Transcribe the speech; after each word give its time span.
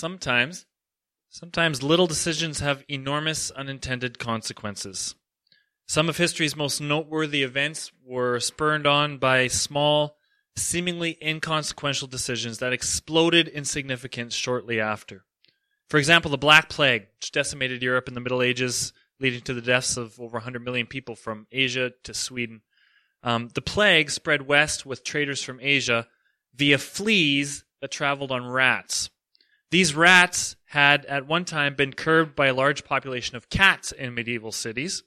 sometimes, 0.00 0.64
sometimes 1.28 1.82
little 1.82 2.06
decisions 2.06 2.60
have 2.60 2.84
enormous 2.88 3.50
unintended 3.50 4.18
consequences. 4.18 5.14
Some 5.86 6.08
of 6.08 6.16
history's 6.16 6.56
most 6.56 6.80
noteworthy 6.80 7.42
events 7.42 7.92
were 8.04 8.40
spurned 8.40 8.86
on 8.86 9.18
by 9.18 9.46
small, 9.48 10.16
seemingly 10.56 11.18
inconsequential 11.22 12.08
decisions 12.08 12.58
that 12.58 12.72
exploded 12.72 13.46
in 13.46 13.64
significance 13.64 14.34
shortly 14.34 14.80
after. 14.80 15.24
For 15.88 15.98
example, 15.98 16.30
the 16.30 16.38
Black 16.38 16.68
Plague, 16.68 17.08
which 17.16 17.32
decimated 17.32 17.82
Europe 17.82 18.08
in 18.08 18.14
the 18.14 18.20
Middle 18.20 18.42
Ages, 18.42 18.92
leading 19.18 19.42
to 19.42 19.54
the 19.54 19.60
deaths 19.60 19.96
of 19.96 20.18
over 20.18 20.38
100 20.38 20.64
million 20.64 20.86
people 20.86 21.14
from 21.14 21.46
Asia 21.52 21.92
to 22.04 22.14
Sweden. 22.14 22.62
Um, 23.22 23.50
the 23.54 23.60
plague 23.60 24.10
spread 24.10 24.46
west 24.46 24.86
with 24.86 25.04
traders 25.04 25.42
from 25.42 25.58
Asia 25.60 26.06
via 26.54 26.78
fleas 26.78 27.64
that 27.82 27.90
traveled 27.90 28.32
on 28.32 28.46
rats. 28.46 29.10
These 29.70 29.94
rats 29.94 30.56
had 30.66 31.04
at 31.06 31.26
one 31.26 31.44
time 31.44 31.74
been 31.74 31.92
curbed 31.92 32.34
by 32.34 32.48
a 32.48 32.54
large 32.54 32.84
population 32.84 33.36
of 33.36 33.50
cats 33.50 33.92
in 33.92 34.14
medieval 34.14 34.52
cities. 34.52 35.04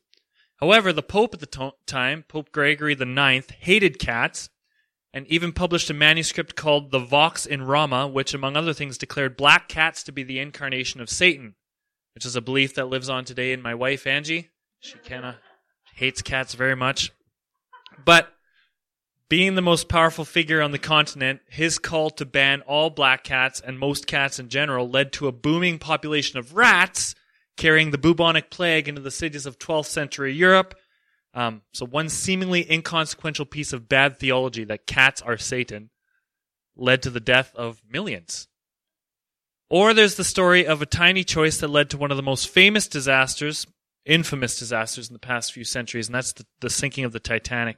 However, 0.57 0.93
the 0.93 1.03
Pope 1.03 1.33
at 1.33 1.39
the 1.41 1.45
to- 1.47 1.73
time, 1.85 2.23
Pope 2.27 2.51
Gregory 2.51 2.93
IX, 2.93 3.49
hated 3.59 3.99
cats 3.99 4.49
and 5.13 5.27
even 5.27 5.51
published 5.51 5.89
a 5.89 5.93
manuscript 5.93 6.55
called 6.55 6.91
the 6.91 6.99
Vox 6.99 7.45
in 7.45 7.63
Rama, 7.63 8.07
which, 8.07 8.33
among 8.33 8.55
other 8.55 8.73
things, 8.73 8.97
declared 8.97 9.37
black 9.37 9.67
cats 9.67 10.01
to 10.03 10.11
be 10.11 10.23
the 10.23 10.39
incarnation 10.39 11.01
of 11.01 11.09
Satan, 11.09 11.55
which 12.15 12.25
is 12.25 12.35
a 12.35 12.41
belief 12.41 12.73
that 12.75 12.87
lives 12.87 13.09
on 13.09 13.25
today 13.25 13.51
in 13.51 13.61
my 13.61 13.75
wife, 13.75 14.07
Angie. 14.07 14.49
She 14.79 14.97
kind 14.97 15.25
of 15.25 15.35
hates 15.95 16.21
cats 16.21 16.55
very 16.55 16.75
much. 16.75 17.11
But 18.03 18.33
being 19.33 19.55
the 19.55 19.63
most 19.63 19.89
powerful 19.89 20.23
figure 20.23 20.61
on 20.61 20.69
the 20.69 20.77
continent, 20.77 21.41
his 21.49 21.79
call 21.79 22.11
to 22.11 22.23
ban 22.23 22.61
all 22.67 22.91
black 22.91 23.23
cats 23.23 23.59
and 23.59 23.79
most 23.79 24.05
cats 24.05 24.37
in 24.37 24.47
general 24.47 24.87
led 24.87 25.11
to 25.11 25.27
a 25.27 25.31
booming 25.31 25.79
population 25.79 26.37
of 26.37 26.53
rats 26.53 27.15
carrying 27.57 27.89
the 27.89 27.97
bubonic 27.97 28.51
plague 28.51 28.87
into 28.87 29.01
the 29.01 29.09
cities 29.09 29.47
of 29.47 29.57
12th 29.57 29.87
century 29.87 30.31
Europe. 30.31 30.75
Um, 31.33 31.63
so 31.71 31.83
one 31.83 32.09
seemingly 32.09 32.71
inconsequential 32.71 33.47
piece 33.47 33.73
of 33.73 33.89
bad 33.89 34.19
theology 34.19 34.65
that 34.65 34.85
cats 34.85 35.19
are 35.19 35.39
Satan 35.39 35.89
led 36.75 37.01
to 37.01 37.09
the 37.09 37.19
death 37.19 37.55
of 37.55 37.81
millions. 37.89 38.47
Or 39.67 39.95
there's 39.95 40.13
the 40.13 40.23
story 40.23 40.67
of 40.67 40.83
a 40.83 40.85
tiny 40.85 41.23
choice 41.23 41.57
that 41.57 41.69
led 41.69 41.89
to 41.89 41.97
one 41.97 42.11
of 42.11 42.17
the 42.17 42.21
most 42.21 42.49
famous 42.49 42.87
disasters, 42.87 43.65
infamous 44.05 44.59
disasters 44.59 45.09
in 45.09 45.13
the 45.13 45.17
past 45.17 45.53
few 45.53 45.63
centuries, 45.63 46.07
and 46.07 46.13
that's 46.13 46.33
the, 46.33 46.45
the 46.61 46.69
sinking 46.69 47.03
of 47.03 47.13
the 47.13 47.19
Titanic. 47.19 47.77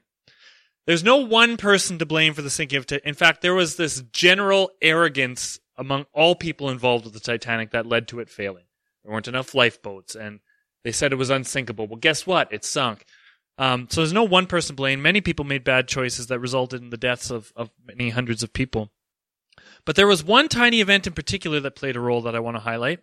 There's 0.86 1.04
no 1.04 1.18
one 1.18 1.58
person 1.58 1.98
to 2.00 2.06
blame 2.06 2.34
for 2.34 2.42
the 2.42 2.50
sinking 2.50 2.78
of 2.78 2.86
Titanic. 2.86 3.08
In 3.08 3.16
fact, 3.16 3.42
there 3.42 3.56
was 3.56 3.76
this 3.76 4.02
general 4.12 4.72
arrogance 4.82 5.60
among 5.78 6.06
all 6.14 6.36
people 6.36 6.70
involved 6.70 7.06
with 7.06 7.14
the 7.14 7.20
Titanic 7.20 7.72
that 7.72 7.86
led 7.86 8.08
to 8.10 8.20
it 8.20 8.30
failing. 8.30 8.66
There 9.04 9.12
weren't 9.12 9.28
enough 9.28 9.56
lifeboats, 9.56 10.16
and 10.16 10.40
they 10.84 10.92
said 10.92 11.12
it 11.12 11.18
was 11.18 11.30
unsinkable. 11.30 11.88
Well, 11.88 11.98
guess 11.98 12.28
what? 12.28 12.52
It 12.52 12.64
sunk. 12.64 13.06
Um, 13.58 13.88
so 13.90 14.02
there's 14.02 14.14
no 14.14 14.24
one 14.24 14.48
person 14.48 14.76
to 14.76 14.78
blame. 14.78 15.02
Many 15.02 15.22
people 15.22 15.46
made 15.46 15.64
bad 15.64 15.88
choices 15.88 16.28
that 16.28 16.40
resulted 16.40 16.82
in 16.82 16.90
the 16.90 16.98
deaths 16.98 17.32
of, 17.32 17.54
of 17.56 17.72
many 17.86 18.10
hundreds 18.10 18.44
of 18.44 18.54
people. 18.54 18.92
But 19.86 19.96
there 19.96 20.08
was 20.08 20.24
one 20.24 20.50
tiny 20.50 20.82
event 20.82 21.08
in 21.08 21.14
particular 21.14 21.60
that 21.62 21.76
played 21.76 21.96
a 21.96 22.02
role 22.02 22.22
that 22.24 22.36
I 22.36 22.40
want 22.40 22.58
to 22.58 22.62
highlight. 22.62 23.00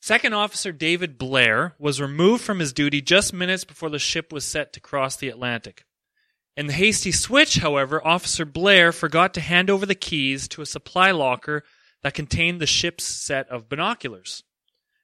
Second 0.00 0.34
Officer 0.34 0.72
David 0.72 1.16
Blair 1.16 1.74
was 1.78 2.00
removed 2.00 2.44
from 2.44 2.58
his 2.58 2.72
duty 2.72 3.00
just 3.00 3.32
minutes 3.32 3.64
before 3.64 3.88
the 3.88 3.98
ship 3.98 4.32
was 4.32 4.44
set 4.44 4.72
to 4.74 4.80
cross 4.80 5.16
the 5.16 5.28
Atlantic. 5.28 5.85
In 6.56 6.68
the 6.68 6.72
hasty 6.72 7.12
switch, 7.12 7.56
however, 7.56 8.04
Officer 8.06 8.46
Blair 8.46 8.90
forgot 8.90 9.34
to 9.34 9.40
hand 9.40 9.68
over 9.68 9.84
the 9.84 9.94
keys 9.94 10.48
to 10.48 10.62
a 10.62 10.66
supply 10.66 11.10
locker 11.10 11.62
that 12.02 12.14
contained 12.14 12.60
the 12.60 12.66
ship's 12.66 13.04
set 13.04 13.48
of 13.50 13.68
binoculars. 13.68 14.42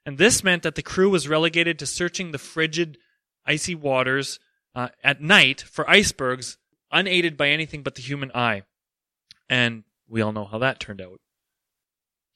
And 0.07 0.19
this 0.19 0.43
meant 0.43 0.63
that 0.63 0.77
the 0.77 0.83
crew 0.83 1.11
was 1.11 1.29
relegated 1.29 1.79
to 1.79 1.87
searching 1.87 2.33
the 2.33 2.39
frigid, 2.39 2.97
icy 3.45 3.75
waters 3.75 4.41
uh, 4.75 4.89
at 5.05 5.21
night 5.21 5.61
for 5.61 5.89
icebergs, 5.89 6.57
unaided 6.91 7.37
by 7.37 7.49
anything 7.49 7.83
but 7.83 7.97
the 7.97 8.03
human 8.03 8.33
eye. 8.35 8.63
And 9.49 9.85
we 10.09 10.23
all 10.23 10.33
know 10.33 10.47
how 10.47 10.59
that 10.59 10.81
turned 10.81 11.03
out. 11.03 11.21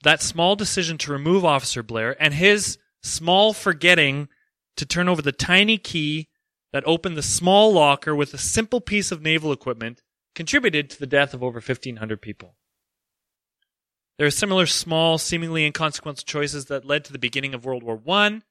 That 0.03 0.23
small 0.23 0.57
decision 0.57 0.99
to 0.99 1.13
remove 1.13 1.45
Officer 1.45 1.83
Blair 1.83 2.21
and 2.23 2.35
his 2.35 2.79
small 3.03 3.55
forgetting 3.55 4.29
to 4.77 4.85
turn 4.85 5.09
over 5.09 5.23
the 5.23 5.33
tiny 5.33 5.79
key 5.79 6.29
that 6.77 6.87
opened 6.87 7.17
the 7.17 7.23
small 7.23 7.73
locker 7.73 8.15
with 8.15 8.35
a 8.35 8.39
simple 8.39 8.83
piece 8.83 9.11
of 9.11 9.23
naval 9.23 9.51
equipment 9.51 10.03
contributed 10.35 10.91
to 10.91 10.99
the 11.01 11.07
death 11.07 11.33
of 11.33 11.43
over 11.43 11.59
1,500 11.59 12.21
people. 12.21 12.55
There 14.19 14.27
are 14.27 14.31
similar 14.31 14.67
small, 14.67 15.17
seemingly 15.17 15.65
inconsequential 15.65 16.27
choices 16.27 16.67
that 16.67 16.85
led 16.85 17.03
to 17.07 17.15
the 17.15 17.19
beginning 17.19 17.55
of 17.55 17.65
World 17.65 17.83
War 17.83 17.99
I, 18.07 18.43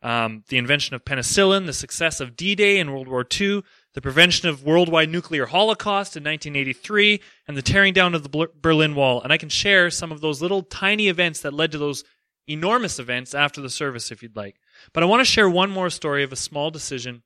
um, 0.00 0.44
the 0.46 0.58
invention 0.58 0.94
of 0.94 1.04
penicillin, 1.04 1.66
the 1.66 1.72
success 1.72 2.20
of 2.20 2.36
D-Day 2.36 2.78
in 2.78 2.92
World 2.92 3.08
War 3.08 3.26
II, 3.28 3.64
the 3.94 4.00
prevention 4.00 4.48
of 4.48 4.62
worldwide 4.62 5.10
nuclear 5.10 5.46
holocaust 5.46 6.16
in 6.16 6.22
1983, 6.22 7.20
and 7.48 7.56
the 7.56 7.62
tearing 7.62 7.92
down 7.92 8.14
of 8.14 8.22
the 8.22 8.48
Berlin 8.60 8.94
Wall. 8.94 9.20
And 9.20 9.32
I 9.32 9.38
can 9.38 9.48
share 9.48 9.90
some 9.90 10.12
of 10.12 10.20
those 10.20 10.40
little 10.40 10.62
tiny 10.62 11.08
events 11.08 11.40
that 11.40 11.52
led 11.52 11.72
to 11.72 11.78
those 11.78 12.04
enormous 12.46 13.00
events 13.00 13.34
after 13.34 13.60
the 13.60 13.68
service 13.68 14.12
if 14.12 14.22
you'd 14.22 14.36
like. 14.36 14.60
But 14.92 15.02
I 15.02 15.06
want 15.06 15.18
to 15.18 15.24
share 15.24 15.50
one 15.50 15.70
more 15.70 15.90
story 15.90 16.22
of 16.22 16.32
a 16.32 16.36
small 16.36 16.70
decision 16.70 17.24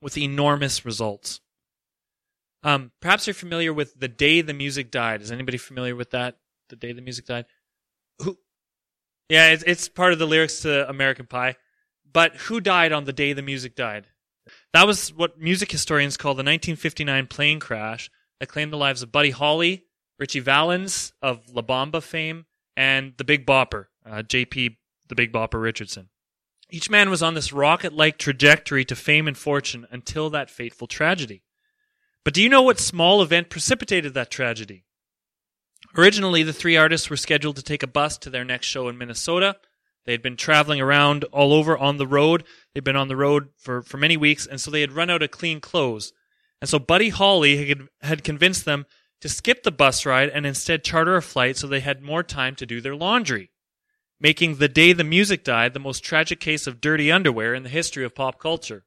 with 0.00 0.18
enormous 0.18 0.84
results. 0.84 1.40
Um, 2.62 2.92
perhaps 3.00 3.26
you're 3.26 3.34
familiar 3.34 3.72
with 3.72 3.98
the 3.98 4.08
day 4.08 4.42
the 4.42 4.54
music 4.54 4.90
died. 4.90 5.22
Is 5.22 5.32
anybody 5.32 5.58
familiar 5.58 5.96
with 5.96 6.10
that? 6.10 6.36
The 6.68 6.76
day 6.76 6.92
the 6.92 7.02
music 7.02 7.26
died. 7.26 7.46
Who? 8.20 8.38
Yeah, 9.28 9.48
it's, 9.48 9.62
it's 9.62 9.88
part 9.88 10.12
of 10.12 10.18
the 10.18 10.26
lyrics 10.26 10.60
to 10.60 10.88
American 10.88 11.26
Pie. 11.26 11.56
But 12.12 12.36
who 12.36 12.60
died 12.60 12.92
on 12.92 13.04
the 13.04 13.12
day 13.12 13.32
the 13.32 13.42
music 13.42 13.74
died? 13.74 14.08
That 14.72 14.86
was 14.86 15.12
what 15.12 15.38
music 15.38 15.70
historians 15.70 16.16
call 16.16 16.32
the 16.32 16.38
1959 16.38 17.26
plane 17.28 17.60
crash 17.60 18.10
that 18.40 18.48
claimed 18.48 18.72
the 18.72 18.76
lives 18.76 19.02
of 19.02 19.12
Buddy 19.12 19.30
Holly, 19.30 19.84
Ritchie 20.18 20.40
Valens 20.40 21.12
of 21.22 21.48
La 21.54 21.62
Bamba 21.62 22.02
fame, 22.02 22.46
and 22.76 23.14
the 23.16 23.24
Big 23.24 23.46
Bopper, 23.46 23.86
uh, 24.04 24.22
J.P. 24.22 24.78
the 25.08 25.14
Big 25.14 25.32
Bopper 25.32 25.60
Richardson. 25.62 26.08
Each 26.70 26.88
man 26.88 27.10
was 27.10 27.22
on 27.22 27.34
this 27.34 27.52
rocket 27.52 27.92
like 27.92 28.16
trajectory 28.16 28.84
to 28.84 28.96
fame 28.96 29.26
and 29.26 29.36
fortune 29.36 29.86
until 29.90 30.30
that 30.30 30.50
fateful 30.50 30.86
tragedy. 30.86 31.42
But 32.24 32.34
do 32.34 32.42
you 32.42 32.48
know 32.48 32.62
what 32.62 32.78
small 32.78 33.22
event 33.22 33.50
precipitated 33.50 34.14
that 34.14 34.30
tragedy? 34.30 34.84
Originally, 35.96 36.42
the 36.42 36.52
three 36.52 36.76
artists 36.76 37.10
were 37.10 37.16
scheduled 37.16 37.56
to 37.56 37.62
take 37.62 37.82
a 37.82 37.88
bus 37.88 38.18
to 38.18 38.30
their 38.30 38.44
next 38.44 38.66
show 38.66 38.88
in 38.88 38.98
Minnesota. 38.98 39.56
They 40.04 40.12
had 40.12 40.22
been 40.22 40.36
traveling 40.36 40.80
around 40.80 41.24
all 41.24 41.52
over 41.52 41.76
on 41.76 41.96
the 41.96 42.06
road. 42.06 42.44
They'd 42.72 42.84
been 42.84 42.96
on 42.96 43.08
the 43.08 43.16
road 43.16 43.48
for, 43.56 43.82
for 43.82 43.96
many 43.96 44.16
weeks, 44.16 44.46
and 44.46 44.60
so 44.60 44.70
they 44.70 44.80
had 44.80 44.92
run 44.92 45.10
out 45.10 45.22
of 45.22 45.30
clean 45.30 45.60
clothes. 45.60 46.12
And 46.60 46.68
so 46.68 46.78
Buddy 46.78 47.08
Holly 47.08 47.66
had, 47.68 47.88
had 48.02 48.24
convinced 48.24 48.64
them 48.64 48.86
to 49.20 49.28
skip 49.28 49.62
the 49.62 49.72
bus 49.72 50.06
ride 50.06 50.28
and 50.28 50.46
instead 50.46 50.84
charter 50.84 51.16
a 51.16 51.22
flight 51.22 51.56
so 51.56 51.66
they 51.66 51.80
had 51.80 52.02
more 52.02 52.22
time 52.22 52.54
to 52.56 52.66
do 52.66 52.80
their 52.80 52.96
laundry 52.96 53.49
making 54.20 54.56
The 54.56 54.68
Day 54.68 54.92
the 54.92 55.04
Music 55.04 55.42
Died 55.42 55.72
the 55.72 55.80
most 55.80 56.04
tragic 56.04 56.40
case 56.40 56.66
of 56.66 56.80
dirty 56.80 57.10
underwear 57.10 57.54
in 57.54 57.62
the 57.62 57.68
history 57.68 58.04
of 58.04 58.14
pop 58.14 58.38
culture. 58.38 58.84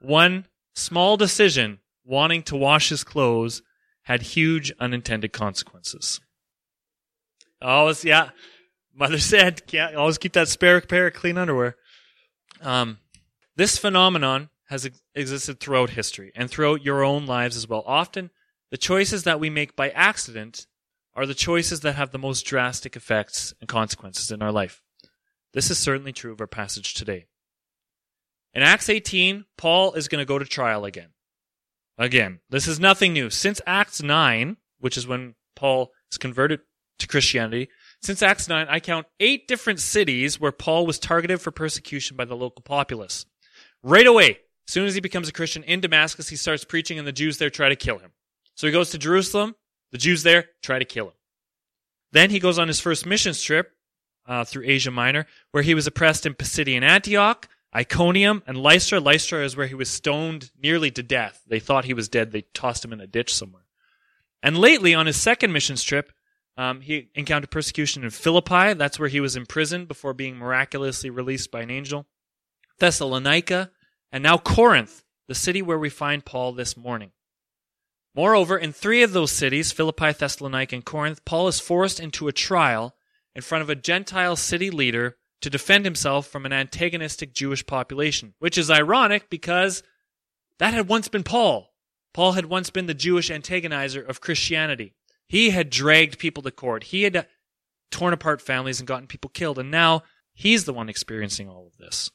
One 0.00 0.46
small 0.74 1.16
decision, 1.16 1.78
wanting 2.04 2.42
to 2.44 2.56
wash 2.56 2.88
his 2.88 3.04
clothes, 3.04 3.62
had 4.02 4.22
huge 4.22 4.72
unintended 4.80 5.32
consequences. 5.32 6.20
Always, 7.60 8.04
yeah. 8.04 8.30
Mother 8.94 9.18
said, 9.18 9.62
yeah, 9.70 9.94
always 9.94 10.18
keep 10.18 10.32
that 10.32 10.48
spare 10.48 10.80
pair 10.80 11.06
of 11.06 11.14
clean 11.14 11.38
underwear. 11.38 11.76
Um, 12.60 12.98
this 13.54 13.78
phenomenon 13.78 14.50
has 14.68 14.86
ex- 14.86 15.02
existed 15.14 15.60
throughout 15.60 15.90
history 15.90 16.32
and 16.34 16.50
throughout 16.50 16.84
your 16.84 17.04
own 17.04 17.26
lives 17.26 17.56
as 17.56 17.68
well. 17.68 17.84
Often, 17.86 18.30
the 18.70 18.76
choices 18.76 19.24
that 19.24 19.38
we 19.38 19.50
make 19.50 19.76
by 19.76 19.90
accident 19.90 20.66
are 21.14 21.26
the 21.26 21.34
choices 21.34 21.80
that 21.80 21.94
have 21.94 22.10
the 22.10 22.18
most 22.18 22.42
drastic 22.42 22.96
effects 22.96 23.52
and 23.60 23.68
consequences 23.68 24.30
in 24.30 24.42
our 24.42 24.52
life. 24.52 24.82
This 25.52 25.70
is 25.70 25.78
certainly 25.78 26.12
true 26.12 26.32
of 26.32 26.40
our 26.40 26.46
passage 26.46 26.94
today. 26.94 27.26
In 28.54 28.62
Acts 28.62 28.88
18, 28.88 29.44
Paul 29.56 29.92
is 29.94 30.08
going 30.08 30.20
to 30.20 30.26
go 30.28 30.38
to 30.38 30.44
trial 30.44 30.84
again. 30.84 31.10
Again, 31.98 32.40
this 32.50 32.66
is 32.66 32.80
nothing 32.80 33.12
new. 33.12 33.30
Since 33.30 33.60
Acts 33.66 34.02
9, 34.02 34.56
which 34.78 34.96
is 34.96 35.06
when 35.06 35.34
Paul 35.54 35.92
is 36.10 36.18
converted 36.18 36.60
to 36.98 37.06
Christianity, 37.06 37.68
since 38.02 38.22
Acts 38.22 38.48
9, 38.48 38.66
I 38.68 38.80
count 38.80 39.06
eight 39.20 39.46
different 39.46 39.80
cities 39.80 40.40
where 40.40 40.52
Paul 40.52 40.86
was 40.86 40.98
targeted 40.98 41.40
for 41.40 41.50
persecution 41.50 42.16
by 42.16 42.24
the 42.24 42.36
local 42.36 42.62
populace. 42.62 43.26
Right 43.82 44.06
away, 44.06 44.38
as 44.66 44.72
soon 44.72 44.86
as 44.86 44.94
he 44.94 45.00
becomes 45.00 45.28
a 45.28 45.32
Christian 45.32 45.62
in 45.64 45.80
Damascus, 45.80 46.28
he 46.28 46.36
starts 46.36 46.64
preaching 46.64 46.98
and 46.98 47.06
the 47.06 47.12
Jews 47.12 47.38
there 47.38 47.50
try 47.50 47.68
to 47.68 47.76
kill 47.76 47.98
him. 47.98 48.12
So 48.54 48.66
he 48.66 48.72
goes 48.72 48.90
to 48.90 48.98
Jerusalem, 48.98 49.54
the 49.92 49.98
Jews 49.98 50.24
there 50.24 50.46
try 50.62 50.80
to 50.80 50.84
kill 50.84 51.06
him. 51.06 51.14
Then 52.10 52.30
he 52.30 52.40
goes 52.40 52.58
on 52.58 52.66
his 52.66 52.80
first 52.80 53.06
missions 53.06 53.40
trip 53.40 53.70
uh, 54.26 54.44
through 54.44 54.64
Asia 54.66 54.90
Minor, 54.90 55.26
where 55.52 55.62
he 55.62 55.74
was 55.74 55.86
oppressed 55.86 56.26
in 56.26 56.34
Pisidian 56.34 56.82
Antioch, 56.82 57.48
Iconium, 57.74 58.42
and 58.46 58.58
Lystra. 58.58 58.98
Lystra 58.98 59.44
is 59.44 59.56
where 59.56 59.68
he 59.68 59.74
was 59.74 59.88
stoned 59.88 60.50
nearly 60.60 60.90
to 60.90 61.02
death. 61.02 61.42
They 61.46 61.60
thought 61.60 61.84
he 61.84 61.94
was 61.94 62.08
dead. 62.08 62.32
They 62.32 62.42
tossed 62.52 62.84
him 62.84 62.92
in 62.92 63.00
a 63.00 63.06
ditch 63.06 63.32
somewhere. 63.32 63.66
And 64.42 64.58
lately, 64.58 64.94
on 64.94 65.06
his 65.06 65.16
second 65.16 65.52
missions 65.52 65.84
trip, 65.84 66.12
Um, 66.54 66.82
he 66.82 67.08
encountered 67.14 67.50
persecution 67.50 68.04
in 68.04 68.10
Philippi. 68.10 68.74
That's 68.74 68.98
where 68.98 69.08
he 69.08 69.22
was 69.22 69.36
imprisoned 69.36 69.88
before 69.88 70.12
being 70.12 70.36
miraculously 70.36 71.08
released 71.08 71.50
by 71.50 71.62
an 71.62 71.70
angel. 71.70 72.04
Thessalonica, 72.78 73.70
and 74.10 74.22
now 74.22 74.36
Corinth, 74.36 75.02
the 75.28 75.34
city 75.34 75.62
where 75.62 75.78
we 75.78 75.88
find 75.88 76.26
Paul 76.26 76.52
this 76.52 76.76
morning. 76.76 77.12
Moreover, 78.14 78.58
in 78.58 78.72
three 78.72 79.02
of 79.02 79.12
those 79.12 79.32
cities, 79.32 79.72
Philippi, 79.72 80.12
Thessalonica, 80.12 80.74
and 80.74 80.84
Corinth, 80.84 81.24
Paul 81.24 81.48
is 81.48 81.60
forced 81.60 81.98
into 81.98 82.28
a 82.28 82.32
trial 82.32 82.94
in 83.34 83.42
front 83.42 83.62
of 83.62 83.70
a 83.70 83.74
Gentile 83.74 84.36
city 84.36 84.70
leader 84.70 85.16
to 85.40 85.50
defend 85.50 85.84
himself 85.84 86.26
from 86.26 86.44
an 86.44 86.52
antagonistic 86.52 87.32
Jewish 87.32 87.66
population, 87.66 88.34
which 88.38 88.58
is 88.58 88.70
ironic 88.70 89.30
because 89.30 89.82
that 90.58 90.74
had 90.74 90.88
once 90.88 91.08
been 91.08 91.24
Paul. 91.24 91.72
Paul 92.12 92.32
had 92.32 92.46
once 92.46 92.70
been 92.70 92.86
the 92.86 92.94
Jewish 92.94 93.30
antagonizer 93.30 94.06
of 94.06 94.20
Christianity. 94.20 94.94
He 95.26 95.50
had 95.50 95.70
dragged 95.70 96.18
people 96.18 96.42
to 96.42 96.50
court. 96.50 96.84
He 96.84 97.04
had 97.04 97.26
torn 97.90 98.12
apart 98.12 98.42
families 98.42 98.78
and 98.78 98.86
gotten 98.86 99.06
people 99.06 99.30
killed. 99.30 99.58
And 99.58 99.70
now 99.70 100.02
he's 100.34 100.64
the 100.64 100.74
one 100.74 100.88
experiencing 100.88 101.48
all 101.48 101.66
of 101.66 101.78
this. 101.78 102.10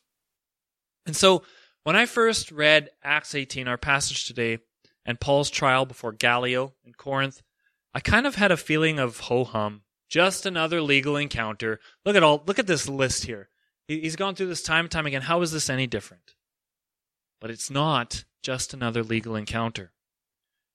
And 1.06 1.16
so 1.16 1.44
when 1.84 1.96
I 1.96 2.06
first 2.06 2.52
read 2.52 2.92
Acts 3.04 3.34
18, 3.34 3.68
our 3.68 3.78
passage 3.78 4.26
today, 4.26 4.60
and 5.08 5.20
Paul's 5.20 5.50
trial 5.50 5.88
before 5.88 6.12
Gallio 6.12 6.74
in 6.86 6.94
Corinth, 6.94 7.42
I 7.94 8.00
kind 8.00 8.28
of 8.28 8.36
had 8.36 8.52
a 8.52 8.58
feeling 8.58 9.00
of 9.00 9.22
ho 9.22 9.44
hum. 9.44 9.82
Just 10.10 10.46
another 10.46 10.82
legal 10.82 11.18
encounter. 11.18 11.80
Look 12.06 12.16
at 12.16 12.24
all 12.24 12.44
look 12.46 12.60
at 12.60 12.68
this 12.68 12.88
list 12.88 13.26
here. 13.26 13.50
He's 13.88 14.16
gone 14.16 14.36
through 14.36 14.48
this 14.48 14.62
time 14.62 14.86
and 14.86 14.92
time 14.92 15.06
again. 15.06 15.24
How 15.24 15.42
is 15.42 15.52
this 15.52 15.70
any 15.70 15.88
different? 15.88 16.36
But 17.42 17.50
it's 17.50 17.70
not 17.70 18.24
just 18.44 18.74
another 18.74 19.04
legal 19.04 19.36
encounter. 19.36 19.92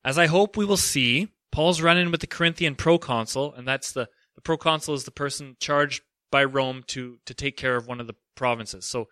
As 0.04 0.18
I 0.18 0.26
hope 0.26 0.56
we 0.56 0.64
will 0.64 0.76
see, 0.76 1.28
Paul's 1.50 1.80
running 1.80 2.10
with 2.10 2.20
the 2.20 2.26
Corinthian 2.26 2.74
proconsul, 2.74 3.54
and 3.54 3.68
that's 3.68 3.92
the, 3.92 4.08
the 4.34 4.40
proconsul 4.40 4.94
is 4.94 5.04
the 5.04 5.10
person 5.10 5.56
charged 5.60 6.02
by 6.30 6.44
Rome 6.44 6.82
to, 6.88 7.18
to 7.26 7.34
take 7.34 7.56
care 7.56 7.76
of 7.76 7.86
one 7.86 8.00
of 8.00 8.06
the 8.06 8.16
provinces. 8.34 8.86
So 8.86 9.08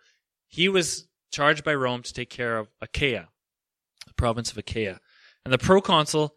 he 0.47 0.67
was 0.67 1.07
charged 1.31 1.63
by 1.63 1.75
Rome 1.75 2.01
to 2.01 2.13
take 2.13 2.29
care 2.29 2.57
of 2.57 2.69
Achaia, 2.81 3.29
the 4.07 4.13
province 4.15 4.51
of 4.51 4.57
Achaia. 4.57 4.99
And 5.45 5.53
the 5.53 5.57
proconsul, 5.57 6.35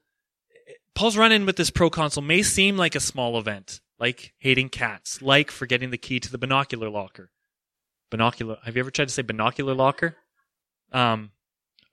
Paul's 0.95 1.17
run 1.17 1.33
in 1.33 1.47
with 1.47 1.57
this 1.57 1.71
proconsul 1.71 2.23
may 2.23 2.43
seem 2.43 2.77
like 2.77 2.95
a 2.95 3.01
small 3.01 3.39
event, 3.39 3.81
like 3.99 4.33
hating 4.39 4.71
cats, 4.71 5.21
like 5.21 5.51
forgetting 5.51 5.91
the 5.91 5.99
key 5.99 6.21
to 6.21 6.31
the 6.31 6.39
binocular 6.39 6.89
locker. 6.89 7.31
Binocular, 8.11 8.59
have 8.65 8.77
you 8.77 8.81
ever 8.81 8.91
tried 8.91 9.09
to 9.09 9.15
say 9.15 9.23
binocular 9.23 9.75
locker? 9.75 10.17
Um, 10.93 11.33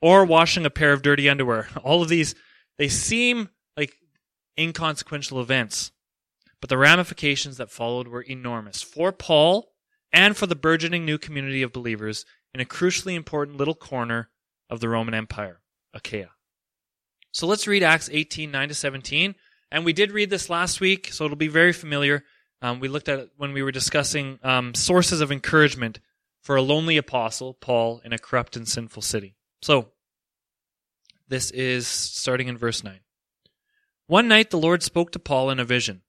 or 0.01 0.25
washing 0.25 0.65
a 0.65 0.69
pair 0.69 0.93
of 0.93 1.01
dirty 1.01 1.29
underwear. 1.29 1.67
All 1.83 2.01
of 2.01 2.09
these, 2.09 2.35
they 2.77 2.87
seem 2.87 3.49
like 3.75 3.95
inconsequential 4.57 5.41
events, 5.41 5.91
but 6.59 6.69
the 6.69 6.77
ramifications 6.77 7.57
that 7.57 7.71
followed 7.71 8.07
were 8.07 8.21
enormous 8.21 8.81
for 8.81 9.11
Paul 9.11 9.73
and 10.13 10.35
for 10.35 10.47
the 10.47 10.55
burgeoning 10.55 11.05
new 11.05 11.17
community 11.17 11.61
of 11.61 11.73
believers 11.73 12.25
in 12.53 12.59
a 12.59 12.65
crucially 12.65 13.15
important 13.15 13.57
little 13.57 13.75
corner 13.75 14.29
of 14.69 14.79
the 14.79 14.89
Roman 14.89 15.13
Empire, 15.13 15.61
Achaia. 15.93 16.31
So 17.31 17.47
let's 17.47 17.67
read 17.67 17.83
Acts 17.83 18.09
18, 18.11 18.51
9 18.51 18.69
to 18.69 18.75
17. 18.75 19.35
And 19.71 19.85
we 19.85 19.93
did 19.93 20.11
read 20.11 20.29
this 20.29 20.49
last 20.49 20.81
week, 20.81 21.09
so 21.13 21.25
it'll 21.25 21.37
be 21.37 21.47
very 21.47 21.73
familiar. 21.73 22.23
Um, 22.61 22.79
we 22.79 22.89
looked 22.89 23.09
at 23.09 23.19
it 23.19 23.31
when 23.37 23.53
we 23.53 23.63
were 23.63 23.71
discussing 23.71 24.37
um, 24.43 24.73
sources 24.73 25.21
of 25.21 25.31
encouragement 25.31 25.99
for 26.41 26.55
a 26.55 26.61
lonely 26.61 26.97
apostle, 26.97 27.53
Paul, 27.53 28.01
in 28.03 28.13
a 28.13 28.19
corrupt 28.19 28.55
and 28.55 28.67
sinful 28.67 29.01
city. 29.01 29.35
So, 29.61 29.89
this 31.27 31.51
is 31.51 31.87
starting 31.87 32.49
in 32.49 32.57
verse 32.57 32.83
9. 32.83 32.99
One 34.07 34.27
night 34.27 34.49
the 34.49 34.57
Lord 34.57 34.83
spoke 34.83 35.11
to 35.13 35.19
Paul 35.19 35.49
in 35.49 35.59
a 35.59 35.65
vision 35.65 36.01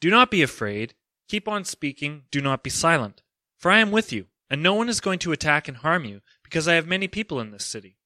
Do 0.00 0.10
not 0.10 0.30
be 0.30 0.42
afraid. 0.42 0.94
Keep 1.28 1.48
on 1.48 1.64
speaking. 1.64 2.24
Do 2.30 2.40
not 2.40 2.64
be 2.64 2.70
silent. 2.70 3.22
For 3.56 3.70
I 3.70 3.78
am 3.78 3.92
with 3.92 4.12
you, 4.12 4.26
and 4.50 4.62
no 4.62 4.74
one 4.74 4.88
is 4.88 5.00
going 5.00 5.20
to 5.20 5.32
attack 5.32 5.68
and 5.68 5.76
harm 5.78 6.04
you, 6.04 6.20
because 6.42 6.66
I 6.66 6.74
have 6.74 6.86
many 6.86 7.08
people 7.08 7.40
in 7.40 7.50
this 7.50 7.64
city. 7.64 7.96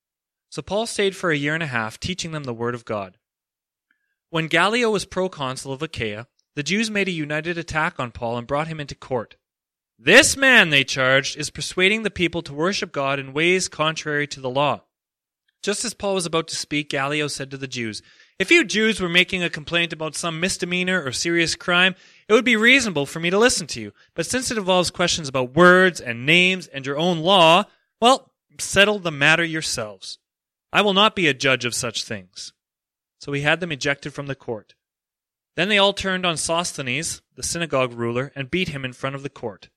So 0.50 0.62
Paul 0.62 0.86
stayed 0.86 1.14
for 1.14 1.30
a 1.30 1.36
year 1.36 1.54
and 1.54 1.62
a 1.62 1.66
half, 1.66 2.00
teaching 2.00 2.32
them 2.32 2.44
the 2.44 2.54
word 2.54 2.74
of 2.74 2.84
God. 2.84 3.18
When 4.30 4.48
Gallio 4.48 4.90
was 4.90 5.04
proconsul 5.04 5.72
of 5.72 5.82
Achaia, 5.82 6.26
the 6.54 6.62
Jews 6.62 6.90
made 6.90 7.08
a 7.08 7.12
united 7.12 7.58
attack 7.58 8.00
on 8.00 8.10
Paul 8.10 8.38
and 8.38 8.46
brought 8.46 8.68
him 8.68 8.80
into 8.80 8.94
court. 8.94 9.36
This 9.98 10.36
man, 10.36 10.70
they 10.70 10.84
charged, 10.84 11.36
is 11.36 11.50
persuading 11.50 12.02
the 12.02 12.10
people 12.10 12.42
to 12.42 12.54
worship 12.54 12.92
God 12.92 13.18
in 13.18 13.32
ways 13.32 13.68
contrary 13.68 14.26
to 14.28 14.40
the 14.40 14.50
law. 14.50 14.82
Just 15.62 15.84
as 15.84 15.92
Paul 15.92 16.14
was 16.14 16.24
about 16.24 16.46
to 16.48 16.56
speak, 16.56 16.90
Gallio 16.90 17.26
said 17.26 17.50
to 17.50 17.56
the 17.56 17.66
Jews, 17.66 18.00
If 18.38 18.50
you 18.50 18.64
Jews 18.64 19.00
were 19.00 19.08
making 19.08 19.42
a 19.42 19.50
complaint 19.50 19.92
about 19.92 20.14
some 20.14 20.38
misdemeanor 20.38 21.02
or 21.02 21.10
serious 21.10 21.56
crime, 21.56 21.96
it 22.28 22.32
would 22.32 22.44
be 22.44 22.56
reasonable 22.56 23.06
for 23.06 23.18
me 23.18 23.30
to 23.30 23.38
listen 23.38 23.66
to 23.68 23.80
you. 23.80 23.92
But 24.14 24.26
since 24.26 24.50
it 24.50 24.58
involves 24.58 24.90
questions 24.90 25.28
about 25.28 25.56
words 25.56 26.00
and 26.00 26.24
names 26.24 26.68
and 26.68 26.86
your 26.86 26.96
own 26.96 27.18
law, 27.18 27.64
well, 28.00 28.30
settle 28.60 29.00
the 29.00 29.10
matter 29.10 29.44
yourselves. 29.44 30.18
I 30.72 30.82
will 30.82 30.94
not 30.94 31.16
be 31.16 31.26
a 31.26 31.34
judge 31.34 31.64
of 31.64 31.74
such 31.74 32.04
things. 32.04 32.52
So 33.18 33.32
he 33.32 33.42
had 33.42 33.60
them 33.60 33.72
ejected 33.72 34.14
from 34.14 34.26
the 34.26 34.34
court. 34.34 34.74
Then 35.56 35.68
they 35.68 35.78
all 35.78 35.92
turned 35.92 36.24
on 36.24 36.36
Sosthenes, 36.36 37.20
the 37.34 37.42
synagogue 37.42 37.92
ruler, 37.92 38.32
and 38.36 38.50
beat 38.50 38.68
him 38.68 38.84
in 38.84 38.92
front 38.92 39.16
of 39.16 39.22
the 39.22 39.30
court. 39.30 39.70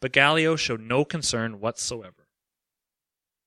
But 0.00 0.12
Gallio 0.12 0.56
showed 0.56 0.80
no 0.80 1.04
concern 1.04 1.60
whatsoever. 1.60 2.28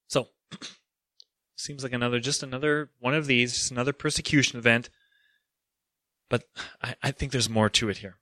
So, 0.08 0.28
seems 1.56 1.82
like 1.82 1.92
another, 1.92 2.20
just 2.20 2.42
another 2.42 2.90
one 3.00 3.14
of 3.14 3.26
these, 3.26 3.54
just 3.54 3.70
another 3.70 3.92
persecution 3.92 4.58
event. 4.58 4.90
But 6.28 6.44
I, 6.82 6.94
I 7.02 7.10
think 7.10 7.32
there's 7.32 7.50
more 7.50 7.68
to 7.70 7.88
it 7.88 7.98
here. 7.98 8.18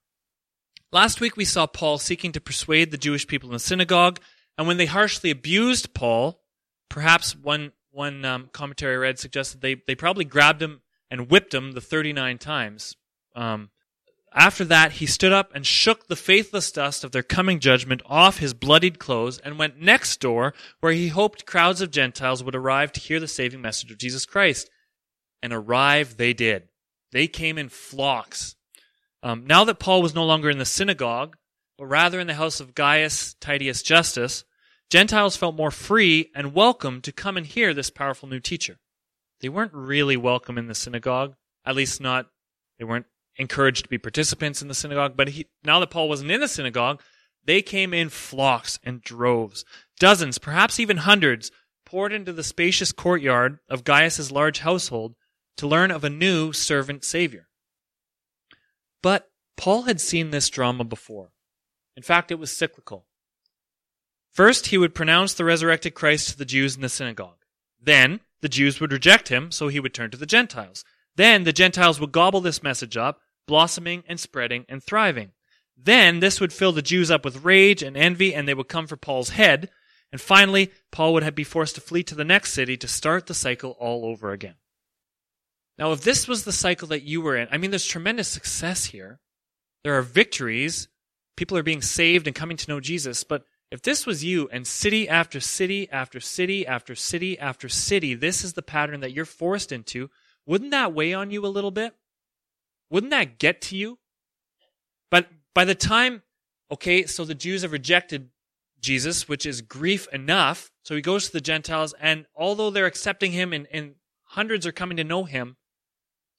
Last 0.91 1.21
week 1.21 1.37
we 1.37 1.45
saw 1.45 1.67
Paul 1.67 1.99
seeking 1.99 2.33
to 2.33 2.41
persuade 2.41 2.91
the 2.91 2.97
Jewish 2.97 3.27
people 3.27 3.51
in 3.51 3.55
the 3.55 3.59
synagogue, 3.59 4.19
and 4.57 4.67
when 4.67 4.79
they 4.79 4.87
harshly 4.87 5.31
abused 5.31 5.93
Paul, 5.93 6.41
perhaps 6.89 7.37
one 7.37 7.73
one 7.91 8.25
um, 8.25 8.49
commentary 8.53 8.95
I 8.95 8.99
read 8.99 9.19
suggested 9.19 9.61
they, 9.61 9.77
they 9.87 9.95
probably 9.95 10.25
grabbed 10.25 10.63
him 10.63 10.83
and 11.11 11.31
whipped 11.31 11.55
him 11.55 11.73
the 11.73 11.81
39 11.81 12.39
times. 12.39 12.97
Um, 13.35 13.71
after 14.35 14.65
that, 14.67 14.93
he 14.93 15.07
stood 15.07 15.33
up 15.33 15.51
and 15.55 15.67
shook 15.67 16.07
the 16.07 16.17
faithless 16.17 16.71
dust 16.71 17.03
of 17.03 17.13
their 17.13 17.23
coming 17.23 17.61
judgment 17.61 18.03
off 18.07 18.39
his 18.39 18.53
bloodied 18.53 18.99
clothes 18.99 19.39
and 19.39 19.59
went 19.59 19.81
next 19.81 20.21
door 20.21 20.55
where 20.81 20.93
he 20.93 21.09
hoped 21.09 21.47
crowds 21.47 21.81
of 21.81 21.91
Gentiles 21.91 22.45
would 22.45 22.55
arrive 22.55 22.93
to 22.93 23.01
hear 23.01 23.21
the 23.21 23.29
saving 23.29 23.63
message 23.63 23.91
of 23.91 23.99
Jesus 23.99 24.27
Christ. 24.27 24.69
And 25.43 25.53
arrive 25.53 26.17
they 26.17 26.35
did. 26.35 26.69
They 27.13 27.27
came 27.27 27.57
in 27.57 27.69
flocks. 27.69 28.57
Um, 29.23 29.47
now 29.47 29.65
that 29.65 29.79
Paul 29.79 30.03
was 30.03 30.15
no 30.15 30.27
longer 30.27 30.51
in 30.51 30.59
the 30.59 30.65
synagogue, 30.65 31.37
but 31.79 31.87
rather 31.87 32.21
in 32.21 32.27
the 32.27 32.35
house 32.35 32.61
of 32.61 32.75
Gaius 32.75 33.35
Titius 33.41 33.83
Justus, 33.83 34.45
Gentiles 34.91 35.37
felt 35.37 35.55
more 35.55 35.71
free 35.71 36.31
and 36.35 36.55
welcome 36.55 37.03
to 37.03 37.13
come 37.13 37.37
and 37.37 37.45
hear 37.45 37.75
this 37.75 37.91
powerful 37.91 38.27
new 38.27 38.41
teacher. 38.41 38.79
They 39.41 39.51
weren't 39.51 39.75
really 39.75 40.17
welcome 40.17 40.57
in 40.57 40.67
the 40.67 40.75
synagogue, 40.75 41.35
at 41.67 41.77
least 41.77 42.01
not, 42.01 42.27
they 42.79 42.87
weren't 42.87 43.07
encouraged 43.37 43.85
to 43.85 43.91
be 43.91 43.99
participants 43.99 44.63
in 44.63 44.69
the 44.69 44.75
synagogue, 44.75 45.15
but 45.15 45.29
he, 45.29 45.47
now 45.63 45.79
that 45.81 45.91
Paul 45.91 46.09
wasn't 46.09 46.31
in 46.31 46.41
the 46.41 46.49
synagogue, 46.49 47.03
they 47.45 47.61
came 47.61 47.93
in 47.93 48.09
flocks 48.09 48.79
and 48.83 49.03
droves. 49.03 49.65
Dozens, 50.01 50.39
perhaps 50.39 50.81
even 50.81 50.99
hundreds, 50.99 51.51
poured 51.85 52.13
into 52.13 52.33
the 52.33 52.43
spacious 52.43 52.91
courtyard 52.91 53.59
of 53.69 53.85
Gaius's 53.85 54.33
large 54.33 54.61
household 54.61 55.17
to 55.59 55.67
learn 55.67 55.91
of 55.91 56.03
a 56.03 56.11
new 56.11 56.53
servant 56.53 57.05
savior. 57.05 57.49
But 59.03 59.29
Paul 59.59 59.83
had 59.83 60.01
seen 60.01 60.31
this 60.31 60.49
drama 60.49 60.85
before. 60.85 61.33
In 61.95 62.03
fact, 62.03 62.31
it 62.31 62.39
was 62.39 62.57
cyclical. 62.57 63.08
First, 64.39 64.69
he 64.69 64.79
would 64.79 64.95
pronounce 64.95 65.35
the 65.35 65.45
resurrected 65.45 65.95
Christ 65.95 66.29
to 66.29 66.39
the 66.39 66.45
Jews 66.45 66.77
in 66.77 66.81
the 66.81 66.89
synagogue. 66.89 67.45
Then, 67.83 68.21
the 68.41 68.49
Jews 68.49 68.79
would 68.79 68.93
reject 68.93 69.31
him, 69.31 69.51
so 69.51 69.67
he 69.67 69.81
would 69.81 69.93
turn 69.93 70.13
to 70.13 70.17
the 70.17 70.27
Gentiles. 70.27 70.85
Then, 71.17 71.43
the 71.43 71.53
Gentiles 71.53 71.99
would 71.99 72.13
gobble 72.13 72.41
this 72.41 72.63
message 72.63 72.97
up, 72.97 73.21
blossoming 73.49 74.05
and 74.07 74.21
spreading 74.21 74.65
and 74.69 74.81
thriving. 74.81 75.33
Then, 75.77 76.21
this 76.21 76.41
would 76.41 76.53
fill 76.53 76.71
the 76.71 76.83
Jews 76.83 77.11
up 77.11 77.25
with 77.25 77.43
rage 77.43 77.83
and 77.83 77.97
envy, 77.97 78.33
and 78.33 78.47
they 78.47 78.55
would 78.55 78.69
come 78.69 78.87
for 78.87 78.97
Paul's 78.97 79.31
head. 79.31 79.71
And 80.13 80.21
finally, 80.21 80.71
Paul 80.93 81.15
would 81.15 81.35
be 81.35 81.43
forced 81.43 81.75
to 81.75 81.81
flee 81.81 82.05
to 82.05 82.15
the 82.15 82.25
next 82.25 82.53
city 82.53 82.77
to 82.77 82.87
start 82.87 83.27
the 83.27 83.35
cycle 83.35 83.73
all 83.81 84.05
over 84.05 84.31
again. 84.31 84.55
Now, 85.79 85.91
if 85.91 86.03
this 86.03 86.29
was 86.29 86.45
the 86.45 86.53
cycle 86.53 86.87
that 86.87 87.03
you 87.03 87.21
were 87.21 87.37
in, 87.37 87.49
I 87.51 87.59
mean, 87.59 87.73
there's 87.73 87.85
tremendous 87.85 88.29
success 88.29 88.85
here. 88.85 89.19
There 89.83 89.99
are 89.99 90.03
victories. 90.03 90.87
People 91.37 91.59
are 91.59 91.65
being 91.65 91.83
saved 91.83 92.29
and 92.29 92.37
coming 92.37 92.57
to 92.57 92.71
know 92.71 92.79
Jesus, 92.79 93.25
but 93.25 93.43
if 93.71 93.83
this 93.83 94.07
was 94.07 94.25
you 94.25 94.49
and 94.51 94.67
city 94.67 95.09
after 95.09 95.41
city 95.41 95.89
after 95.91 96.21
city 96.21 96.67
after 96.67 96.95
city 96.95 97.39
after 97.39 97.69
city, 97.69 98.15
this 98.15 98.43
is 98.43 98.55
the 98.55 98.63
pattern 98.63 99.01
that 99.01 99.13
you're 99.13 99.25
forced 99.25 99.73
into, 99.73 100.11
wouldn't 100.47 100.71
that 100.71 100.95
weigh 100.95 101.13
on 101.13 101.31
you 101.31 101.45
a 101.45 101.49
little 101.49 101.71
bit? 101.71 101.95
Wouldn't 102.91 103.11
that 103.11 103.39
get 103.39 103.61
to 103.63 103.77
you? 103.77 103.99
But 105.11 105.29
by 105.55 105.65
the 105.65 105.75
time, 105.75 106.23
okay, 106.71 107.05
so 107.05 107.25
the 107.25 107.35
Jews 107.35 107.63
have 107.63 107.73
rejected 107.73 108.31
Jesus, 108.81 109.29
which 109.29 109.45
is 109.45 109.61
grief 109.61 110.09
enough. 110.13 110.71
So 110.85 110.95
he 110.95 111.03
goes 111.03 111.27
to 111.27 111.33
the 111.33 111.41
Gentiles, 111.41 111.95
and 112.01 112.27
although 112.35 112.71
they're 112.71 112.87
accepting 112.87 113.33
him 113.33 113.53
and, 113.53 113.67
and 113.73 113.97
hundreds 114.25 114.67
are 114.67 114.73
coming 114.73 114.97
to 114.97 115.05
know 115.05 115.25
him, 115.25 115.57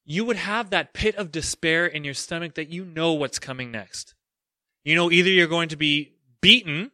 you 0.05 0.25
would 0.25 0.38
have 0.38 0.71
that 0.71 0.93
pit 0.93 1.15
of 1.15 1.31
despair 1.31 1.86
in 1.86 2.03
your 2.03 2.15
stomach 2.15 2.55
that 2.55 2.69
you 2.69 2.83
know 2.83 3.13
what's 3.13 3.38
coming 3.38 3.71
next. 3.71 4.15
You 4.83 4.95
know, 4.95 5.12
either 5.12 5.29
you're 5.29 5.48
going 5.48 5.69
to 5.69 5.77
be 5.77 6.13
beaten, 6.41 6.91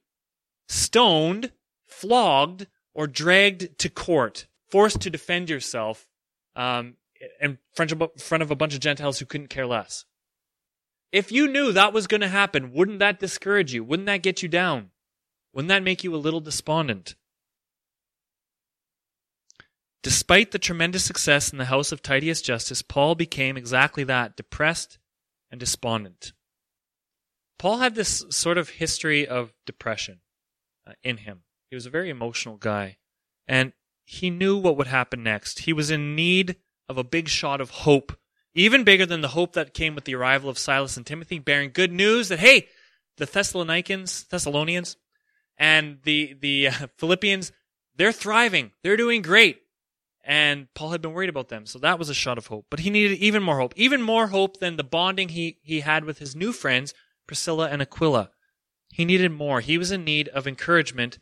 stoned, 0.68 1.52
flogged, 1.88 2.68
or 2.94 3.08
dragged 3.08 3.78
to 3.80 3.90
court, 3.90 4.48
forced 4.70 5.02
to 5.02 5.10
defend 5.10 5.50
yourself 5.50 6.08
um, 6.56 6.96
in 7.42 7.58
front 7.74 7.92
of 7.92 8.52
a 8.52 8.56
bunch 8.56 8.74
of 8.74 8.80
Gentiles 8.80 9.20
who 9.20 9.26
couldn't 9.26 9.50
care 9.50 9.68
less. 9.68 10.06
If 11.12 11.32
you 11.32 11.48
knew 11.48 11.72
that 11.72 11.94
was 11.94 12.08
going 12.08 12.22
to 12.22 12.28
happen, 12.28 12.74
wouldn't 12.74 13.00
that 13.00 13.20
discourage 13.20 13.74
you? 13.74 13.84
Wouldn't 13.84 14.08
that 14.08 14.24
get 14.24 14.42
you 14.44 14.50
down? 14.50 14.92
Wouldn't 15.54 15.70
that 15.70 15.84
make 15.84 16.04
you 16.04 16.14
a 16.14 16.18
little 16.18 16.42
despondent? 16.42 17.16
Despite 20.04 20.52
the 20.52 20.60
tremendous 20.60 21.04
success 21.04 21.52
in 21.52 21.58
the 21.58 21.66
house 21.66 21.92
of 21.92 22.02
Titius 22.02 22.42
Justus, 22.42 22.82
Paul 22.82 23.16
became 23.16 23.58
exactly 23.58 24.04
that 24.04 24.36
depressed 24.36 25.00
and 25.50 25.60
despondent. 25.60 26.34
Paul 27.58 27.78
had 27.78 27.96
this 27.96 28.26
sort 28.30 28.58
of 28.58 28.70
history 28.70 29.26
of 29.28 29.54
depression 29.66 30.20
uh, 30.88 30.94
in 31.04 31.18
him. 31.18 31.44
He 31.70 31.76
was 31.76 31.86
a 31.86 31.92
very 31.92 32.10
emotional 32.10 32.58
guy, 32.58 32.98
and 33.48 33.74
he 34.06 34.30
knew 34.30 34.58
what 34.58 34.78
would 34.78 34.88
happen 34.88 35.24
next. 35.24 35.60
He 35.60 35.74
was 35.74 35.92
in 35.92 36.16
need 36.16 36.58
of 36.88 36.98
a 36.98 37.04
big 37.04 37.28
shot 37.28 37.60
of 37.60 37.72
hope, 37.72 38.18
even 38.54 38.84
bigger 38.84 39.06
than 39.06 39.22
the 39.22 39.30
hope 39.30 39.54
that 39.54 39.74
came 39.74 39.96
with 39.96 40.06
the 40.06 40.16
arrival 40.16 40.50
of 40.50 40.60
Silas 40.60 40.96
and 40.96 41.06
Timothy, 41.06 41.40
bearing 41.40 41.72
good 41.74 41.92
news 41.92 42.30
that, 42.30 42.40
hey, 42.40 42.68
the 43.18 43.26
Thessalonians, 43.26 44.26
Thessalonians, 44.26 44.98
and 45.58 46.00
the, 46.04 46.36
the 46.40 46.68
uh, 46.68 46.88
Philippians, 46.98 47.52
they're 47.96 48.12
thriving. 48.12 48.72
They're 48.84 48.98
doing 48.98 49.22
great. 49.22 49.62
And 50.24 50.68
Paul 50.74 50.92
had 50.92 51.02
been 51.02 51.14
worried 51.14 51.30
about 51.30 51.50
them. 51.50 51.66
So 51.66 51.78
that 51.80 52.00
was 52.00 52.10
a 52.10 52.14
shot 52.16 52.38
of 52.38 52.48
hope. 52.48 52.66
But 52.72 52.80
he 52.80 52.90
needed 52.90 53.20
even 53.20 53.44
more 53.44 53.60
hope, 53.60 53.74
even 53.76 54.02
more 54.02 54.28
hope 54.28 54.60
than 54.60 54.76
the 54.76 54.84
bonding 54.84 55.30
he, 55.30 55.60
he 55.62 55.82
had 55.82 56.04
with 56.04 56.18
his 56.18 56.36
new 56.36 56.52
friends, 56.52 56.94
Priscilla 57.28 57.70
and 57.70 57.82
Aquila. 57.82 58.32
He 58.92 59.06
needed 59.06 59.32
more. 59.32 59.62
He 59.62 59.78
was 59.78 59.92
in 59.92 60.04
need 60.04 60.28
of 60.30 60.48
encouragement 60.48 61.20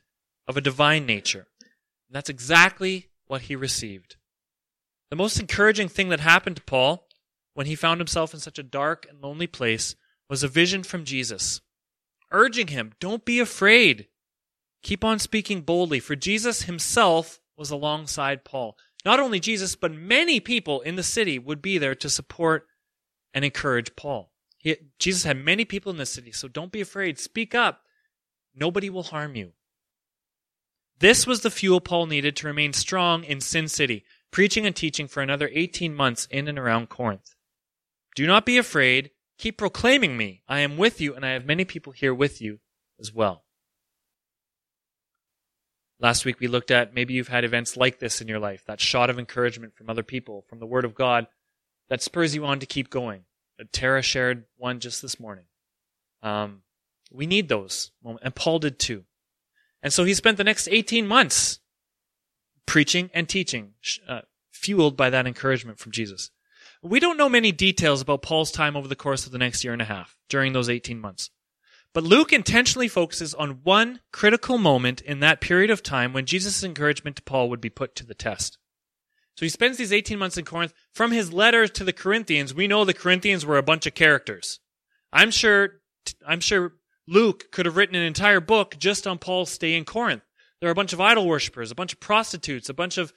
of 0.48 0.58
a 0.58 0.62
divine 0.62 1.06
nature. 1.06 1.48
And 1.62 2.16
that's 2.16 2.30
exactly 2.30 3.10
what 3.26 3.44
he 3.44 3.56
received. 3.56 4.18
The 5.10 5.16
most 5.16 5.40
encouraging 5.40 5.90
thing 5.90 6.10
that 6.10 6.20
happened 6.20 6.58
to 6.58 6.64
Paul 6.64 7.08
when 7.54 7.68
he 7.68 7.76
found 7.76 8.00
himself 8.00 8.34
in 8.34 8.40
such 8.40 8.60
a 8.60 8.64
dark 8.64 9.06
and 9.10 9.22
lonely 9.22 9.48
place 9.48 9.96
was 10.30 10.44
a 10.44 10.48
vision 10.48 10.84
from 10.84 11.06
Jesus, 11.06 11.62
urging 12.32 12.68
him, 12.68 12.94
Don't 13.00 13.26
be 13.26 13.40
afraid. 13.40 14.08
Keep 14.82 15.04
on 15.04 15.20
speaking 15.20 15.62
boldly, 15.62 16.00
for 16.00 16.16
Jesus 16.16 16.64
himself 16.64 17.40
was 17.56 17.70
alongside 17.70 18.44
Paul. 18.44 18.76
Not 19.06 19.20
only 19.20 19.40
Jesus, 19.40 19.76
but 19.76 19.94
many 19.94 20.40
people 20.40 20.82
in 20.82 20.96
the 20.96 21.04
city 21.04 21.38
would 21.38 21.62
be 21.62 21.78
there 21.78 21.96
to 21.96 22.10
support 22.10 22.66
and 23.34 23.46
encourage 23.46 23.96
Paul. 23.96 24.33
He, 24.64 24.78
Jesus 24.98 25.26
had 25.26 25.38
many 25.38 25.66
people 25.66 25.92
in 25.92 25.98
the 25.98 26.06
city, 26.06 26.32
so 26.32 26.48
don't 26.48 26.72
be 26.72 26.82
afraid. 26.82 27.20
Speak 27.20 27.54
up. 27.54 27.82
Nobody 28.56 28.90
will 28.90 29.04
harm 29.04 29.36
you. 29.36 29.52
This 31.00 31.28
was 31.28 31.42
the 31.42 31.52
fuel 31.52 31.82
Paul 31.82 32.06
needed 32.06 32.38
to 32.38 32.48
remain 32.48 32.72
strong 32.72 33.26
in 33.26 33.42
Sin 33.42 33.68
City, 33.68 34.06
preaching 34.32 34.66
and 34.66 34.76
teaching 34.76 35.08
for 35.08 35.22
another 35.22 35.50
18 35.52 35.94
months 35.94 36.28
in 36.32 36.48
and 36.48 36.58
around 36.58 36.88
Corinth. 36.88 37.36
Do 38.16 38.26
not 38.26 38.46
be 38.46 38.58
afraid. 38.58 39.12
Keep 39.38 39.58
proclaiming 39.58 40.16
me. 40.16 40.44
I 40.48 40.60
am 40.60 40.78
with 40.78 41.02
you, 41.02 41.14
and 41.14 41.26
I 41.26 41.32
have 41.32 41.46
many 41.46 41.66
people 41.66 41.92
here 41.92 42.14
with 42.14 42.42
you 42.42 42.60
as 43.00 43.14
well. 43.14 43.44
Last 46.00 46.24
week 46.24 46.40
we 46.40 46.48
looked 46.48 46.72
at 46.72 46.94
maybe 46.94 47.14
you've 47.14 47.28
had 47.28 47.44
events 47.44 47.76
like 47.76 48.00
this 48.00 48.22
in 48.22 48.30
your 48.30 48.40
life, 48.40 48.64
that 48.66 48.80
shot 48.80 49.10
of 49.10 49.20
encouragement 49.20 49.76
from 49.76 49.90
other 49.90 50.04
people, 50.04 50.46
from 50.48 50.60
the 50.60 50.66
Word 50.66 50.86
of 50.86 50.96
God, 50.96 51.28
that 51.90 52.02
spurs 52.02 52.34
you 52.34 52.46
on 52.46 52.60
to 52.60 52.66
keep 52.66 52.90
going. 52.90 53.26
Tara 53.72 54.02
shared 54.02 54.46
one 54.58 54.80
just 54.80 55.02
this 55.02 55.20
morning. 55.20 55.46
Um, 56.22 56.64
we 57.12 57.28
need 57.28 57.50
those, 57.50 57.92
moments. 58.04 58.24
and 58.24 58.36
Paul 58.36 58.60
did 58.60 58.80
too. 58.80 59.06
And 59.82 59.92
so 59.92 60.04
he 60.04 60.14
spent 60.14 60.38
the 60.38 60.44
next 60.44 60.68
18 60.70 61.06
months 61.06 61.60
preaching 62.66 63.10
and 63.14 63.28
teaching, 63.28 63.74
uh, 64.08 64.22
fueled 64.52 64.98
by 64.98 65.10
that 65.10 65.28
encouragement 65.28 65.80
from 65.80 65.92
Jesus. 65.92 66.32
We 66.82 67.00
don't 67.00 67.18
know 67.18 67.30
many 67.30 67.52
details 67.52 68.02
about 68.02 68.22
Paul's 68.22 68.52
time 68.52 68.76
over 68.76 68.88
the 68.88 68.96
course 68.96 69.26
of 69.26 69.32
the 69.32 69.38
next 69.38 69.64
year 69.64 69.74
and 69.74 69.82
a 69.82 69.86
half 69.86 70.18
during 70.30 70.54
those 70.54 70.70
18 70.70 71.00
months. 71.00 71.30
But 71.94 72.04
Luke 72.04 72.34
intentionally 72.34 72.88
focuses 72.88 73.36
on 73.36 73.60
one 73.64 74.00
critical 74.12 74.58
moment 74.58 75.02
in 75.02 75.20
that 75.20 75.42
period 75.42 75.70
of 75.70 75.84
time 75.84 76.12
when 76.12 76.26
Jesus' 76.26 76.64
encouragement 76.64 77.18
to 77.18 77.24
Paul 77.24 77.50
would 77.50 77.62
be 77.62 77.70
put 77.70 77.96
to 77.98 78.06
the 78.06 78.16
test. 78.16 78.58
So 79.36 79.46
he 79.46 79.50
spends 79.50 79.78
these 79.78 79.92
18 79.92 80.20
months 80.20 80.38
in 80.38 80.46
Corinth. 80.46 80.74
From 80.94 81.12
his 81.12 81.34
letters 81.34 81.72
to 81.72 81.84
the 81.84 81.94
Corinthians, 81.94 82.54
we 82.54 82.68
know 82.68 82.86
the 82.86 82.94
Corinthians 82.94 83.46
were 83.46 83.58
a 83.58 83.64
bunch 83.64 83.86
of 83.86 83.96
characters. 83.96 84.60
I'm 85.12 85.32
sure, 85.32 85.82
I'm 86.28 86.40
sure 86.40 86.74
Luke 87.08 87.52
could 87.52 87.66
have 87.66 87.76
written 87.76 87.96
an 87.96 88.04
entire 88.04 88.40
book 88.40 88.76
just 88.78 89.08
on 89.08 89.18
Paul's 89.18 89.50
stay 89.50 89.76
in 89.76 89.86
Corinth. 89.86 90.24
There 90.60 90.70
are 90.70 90.72
a 90.72 90.76
bunch 90.76 90.94
of 90.94 91.02
idol 91.02 91.28
worshippers, 91.28 91.72
a 91.72 91.76
bunch 91.76 91.94
of 91.94 92.00
prostitutes, 92.00 92.70
a 92.70 92.74
bunch 92.74 92.98
of 92.98 93.12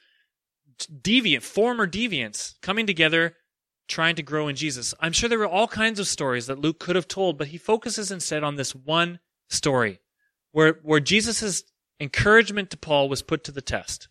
deviant, 0.79 1.43
former 1.43 1.87
deviants 1.87 2.55
coming 2.61 2.87
together 2.87 3.37
trying 3.89 4.17
to 4.17 4.23
grow 4.23 4.49
in 4.49 4.57
Jesus. 4.57 4.95
I'm 5.01 5.13
sure 5.13 5.29
there 5.29 5.39
were 5.39 5.47
all 5.47 5.69
kinds 5.69 6.01
of 6.01 6.09
stories 6.09 6.47
that 6.47 6.59
Luke 6.59 6.81
could 6.81 6.97
have 6.97 7.09
told, 7.09 7.39
but 7.39 7.49
he 7.49 7.59
focuses 7.59 8.11
instead 8.11 8.43
on 8.43 8.57
this 8.57 8.75
one 8.75 9.21
story 9.49 10.01
where, 10.53 10.81
where 10.83 11.01
Jesus' 11.01 11.63
encouragement 12.01 12.71
to 12.71 12.77
Paul 12.77 13.09
was 13.09 13.23
put 13.23 13.45
to 13.45 13.53
the 13.53 13.63
test. 13.63 14.09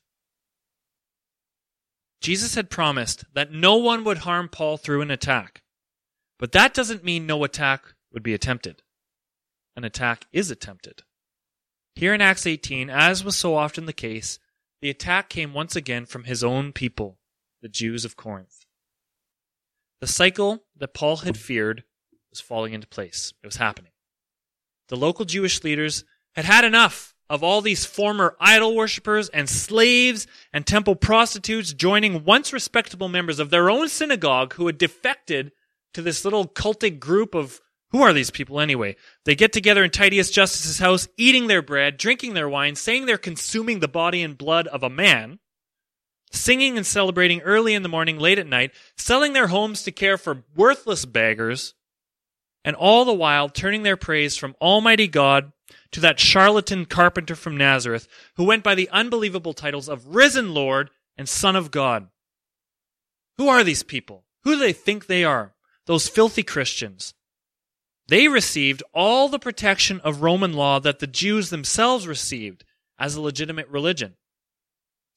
Jesus 2.26 2.56
had 2.56 2.72
promised 2.72 3.24
that 3.36 3.52
no 3.52 3.76
one 3.76 4.04
would 4.04 4.18
harm 4.18 4.50
Paul 4.50 4.78
through 4.78 5.02
an 5.04 5.12
attack. 5.12 5.62
But 6.40 6.54
that 6.54 6.74
doesn't 6.74 7.04
mean 7.04 7.28
no 7.28 7.44
attack 7.44 7.94
would 8.12 8.24
be 8.24 8.34
attempted. 8.34 8.82
An 9.76 9.84
attack 9.84 10.26
is 10.34 10.50
attempted. 10.50 11.04
Here 11.94 12.16
in 12.16 12.22
Acts 12.22 12.48
18, 12.48 12.90
as 12.90 13.24
was 13.24 13.36
so 13.36 13.54
often 13.56 13.86
the 13.86 13.94
case, 13.94 14.40
the 14.82 14.90
attack 14.90 15.30
came 15.30 15.54
once 15.54 15.76
again 15.76 16.08
from 16.08 16.24
his 16.24 16.44
own 16.44 16.74
people, 16.74 17.20
the 17.62 17.70
Jews 17.70 18.06
of 18.06 18.16
Corinth. 18.18 18.66
The 20.02 20.08
cycle 20.08 20.64
that 20.76 20.96
Paul 20.96 21.18
had 21.18 21.38
feared 21.38 21.84
was 22.32 22.42
falling 22.42 22.74
into 22.74 22.88
place. 22.88 23.34
It 23.44 23.46
was 23.46 23.58
happening. 23.58 23.92
The 24.88 24.98
local 24.98 25.26
Jewish 25.26 25.64
leaders 25.64 26.04
had 26.34 26.46
had 26.46 26.66
enough 26.66 27.15
of 27.30 27.44
all 27.44 27.62
these 27.62 27.86
former 27.86 28.36
idol 28.40 28.76
worshippers 28.76 29.30
and 29.30 29.50
slaves 29.50 30.28
and 30.54 30.66
temple 30.66 30.96
prostitutes 30.96 31.74
joining 31.74 32.24
once 32.24 32.54
respectable 32.54 33.10
members 33.10 33.40
of 33.40 33.50
their 33.50 33.70
own 33.70 33.90
synagogue 33.90 34.54
who 34.54 34.68
had 34.68 34.78
defected 34.78 35.52
to 35.94 36.02
this 36.02 36.24
little 36.24 36.48
cultic 36.48 37.00
group 37.00 37.34
of 37.34 37.62
who 37.90 38.02
are 38.02 38.14
these 38.14 38.32
people 38.32 38.60
anyway? 38.60 38.96
They 39.24 39.36
get 39.36 39.54
together 39.54 39.84
in 39.84 39.90
Titius 39.90 40.30
Justus's 40.30 40.80
house, 40.80 41.08
eating 41.18 41.48
their 41.48 41.62
bread, 41.62 41.98
drinking 41.98 42.34
their 42.34 42.50
wine, 42.50 42.76
saying 42.76 43.06
they're 43.06 43.18
consuming 43.18 43.80
the 43.80 43.88
body 43.88 44.22
and 44.22 44.38
blood 44.38 44.68
of 44.68 44.84
a 44.84 44.90
man 44.90 45.40
singing 46.36 46.78
and 46.78 46.86
celebrating 46.86 47.42
early 47.42 47.74
in 47.74 47.84
the 47.84 47.90
morning, 47.90 48.20
late 48.20 48.40
at 48.40 48.48
night, 48.48 48.72
selling 48.98 49.34
their 49.34 49.48
homes 49.48 49.84
to 49.84 49.92
care 49.92 50.18
for 50.18 50.44
worthless 50.56 51.06
beggars, 51.06 51.74
and 52.64 52.76
all 52.76 53.06
the 53.06 53.14
while 53.14 53.50
turning 53.50 53.84
their 53.84 53.98
praise 53.98 54.36
from 54.36 54.56
Almighty 54.62 55.08
God 55.08 55.52
to 55.96 56.02
that 56.02 56.20
charlatan 56.20 56.86
carpenter 56.86 57.36
from 57.36 57.56
Nazareth 57.56 58.10
who 58.36 58.44
went 58.44 58.66
by 58.66 58.76
the 58.76 58.90
unbelievable 58.90 59.54
titles 59.54 59.88
of 59.88 60.14
Risen 60.14 60.54
Lord 60.54 60.90
and 61.16 61.28
Son 61.30 61.56
of 61.56 61.72
God. 61.72 62.10
Who 63.38 63.48
are 63.48 63.64
these 63.64 63.82
people? 63.82 64.26
Who 64.44 64.56
do 64.56 64.60
they 64.60 64.74
think 64.74 65.06
they 65.06 65.24
are? 65.24 65.54
Those 65.86 66.10
filthy 66.10 66.44
Christians. 66.44 67.14
They 68.10 68.28
received 68.28 68.84
all 68.94 69.30
the 69.30 69.40
protection 69.40 70.02
of 70.02 70.22
Roman 70.22 70.52
law 70.52 70.82
that 70.82 71.00
the 71.00 71.08
Jews 71.08 71.50
themselves 71.50 72.10
received 72.10 72.66
as 73.00 73.16
a 73.16 73.22
legitimate 73.22 73.70
religion. 73.70 74.16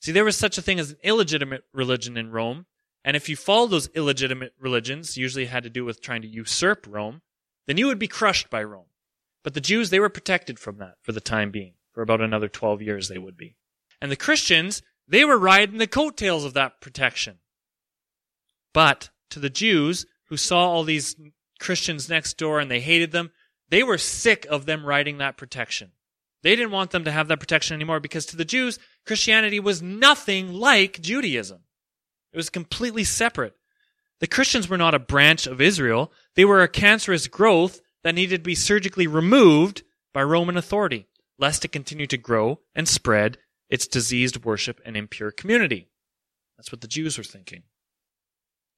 See, 0.01 0.13
there 0.13 0.25
was 0.25 0.37
such 0.37 0.59
a 0.59 0.63
thing 0.63 0.79
as 0.79 0.93
an 0.93 0.99
illegitimate 1.03 1.65
religion 1.73 2.17
in 2.17 2.31
Rome, 2.31 2.67
and 3.05 3.17
if 3.17 3.29
you 3.29 3.35
followed 3.35 3.73
those 3.73 3.91
illegitimate 3.97 4.53
religions, 4.61 5.17
usually 5.17 5.47
had 5.47 5.65
to 5.65 5.71
do 5.71 5.85
with 5.85 6.01
trying 6.01 6.23
to 6.23 6.29
usurp 6.29 6.87
Rome, 6.89 7.23
then 7.67 7.79
you 7.79 7.89
would 7.89 7.99
be 7.99 8.07
crushed 8.07 8.49
by 8.49 8.63
Rome. 8.63 8.88
But 9.49 9.55
the 9.55 9.63
Jews, 9.63 9.89
they 9.89 9.99
were 9.99 10.11
protected 10.11 10.59
from 10.59 10.77
that 10.77 10.97
for 11.01 11.13
the 11.13 11.23
time 11.23 11.51
being. 11.51 11.73
For 11.95 12.03
about 12.03 12.21
another 12.21 12.49
12 12.49 12.83
years, 12.83 13.09
they 13.09 13.17
would 13.17 13.39
be. 13.39 13.57
And 13.99 14.13
the 14.13 14.15
Christians, 14.15 14.83
they 15.09 15.25
were 15.25 15.39
riding 15.39 15.79
the 15.79 15.87
coattails 15.87 16.45
of 16.45 16.53
that 16.53 16.83
protection. 16.83 17.39
But 18.75 19.09
to 19.31 19.41
the 19.41 19.49
Jews, 19.49 20.05
who 20.29 20.37
saw 20.37 20.69
all 20.69 20.85
these 20.85 21.17
Christians 21.59 22.11
next 22.11 22.37
door 22.37 22.61
and 22.61 22.71
they 22.71 22.81
hated 22.81 23.13
them, 23.13 23.31
they 23.71 23.83
were 23.83 23.97
sick 23.97 24.47
of 24.51 24.67
them 24.67 24.85
riding 24.85 25.17
that 25.17 25.39
protection. 25.39 25.93
They 26.43 26.55
didn't 26.55 26.73
want 26.73 26.91
them 26.91 27.05
to 27.05 27.11
have 27.11 27.29
that 27.29 27.41
protection 27.41 27.75
anymore 27.75 28.01
because 28.01 28.27
to 28.27 28.37
the 28.37 28.45
Jews, 28.45 28.79
Christianity 29.07 29.61
was 29.61 29.81
nothing 29.81 30.53
like 30.53 31.01
Judaism. 31.01 31.61
It 32.35 32.37
was 32.37 32.51
completely 32.51 33.05
separate. 33.05 33.55
The 34.21 34.27
Christians 34.27 34.69
were 34.69 34.77
not 34.77 34.95
a 34.95 34.99
branch 34.99 35.47
of 35.47 35.63
Israel. 35.63 36.13
They 36.35 36.45
were 36.45 36.63
a 36.63 36.69
cancerous 36.69 37.29
growth 37.29 37.81
that 38.05 38.15
needed 38.15 38.39
to 38.39 38.49
be 38.49 38.55
surgically 38.55 39.07
removed 39.07 39.83
by 40.15 40.23
Roman 40.23 40.57
authority, 40.57 41.07
lest 41.39 41.65
it 41.65 41.73
continue 41.73 42.07
to 42.07 42.17
grow 42.17 42.61
and 42.75 42.89
spread 42.89 43.39
its 43.69 43.87
diseased 43.87 44.45
worship 44.45 44.81
and 44.85 44.97
impure 44.97 45.31
community. 45.31 45.89
That's 46.57 46.73
what 46.73 46.81
the 46.81 46.89
Jews 46.89 47.19
were 47.19 47.25
thinking. 47.25 47.65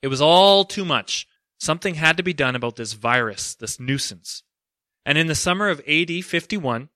It 0.03 0.09
was 0.09 0.21
all 0.21 0.65
too 0.65 0.85
much. 0.85 1.27
Something 1.59 1.95
had 1.95 2.17
to 2.17 2.23
be 2.23 2.33
done 2.33 2.57
about 2.57 2.77
this 2.77 2.95
virus, 2.95 3.55
this 3.55 3.79
nuisance. 3.79 4.43
And 5.05 5.19
in 5.19 5.27
the 5.27 5.35
summer 5.35 5.69
of 5.69 5.83
AD 5.87 6.25
51, 6.25 6.89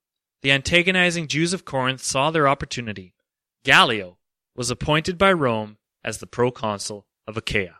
the 0.42 0.52
antagonizing 0.52 1.28
Jews 1.28 1.52
of 1.52 1.64
Corinth 1.64 2.02
saw 2.02 2.30
their 2.30 2.48
opportunity. 2.48 3.14
Gallio 3.64 4.18
was 4.54 4.70
appointed 4.70 5.16
by 5.16 5.32
Rome 5.32 5.78
as 6.02 6.18
the 6.18 6.26
proconsul 6.26 7.06
of 7.26 7.36
Achaia. 7.36 7.76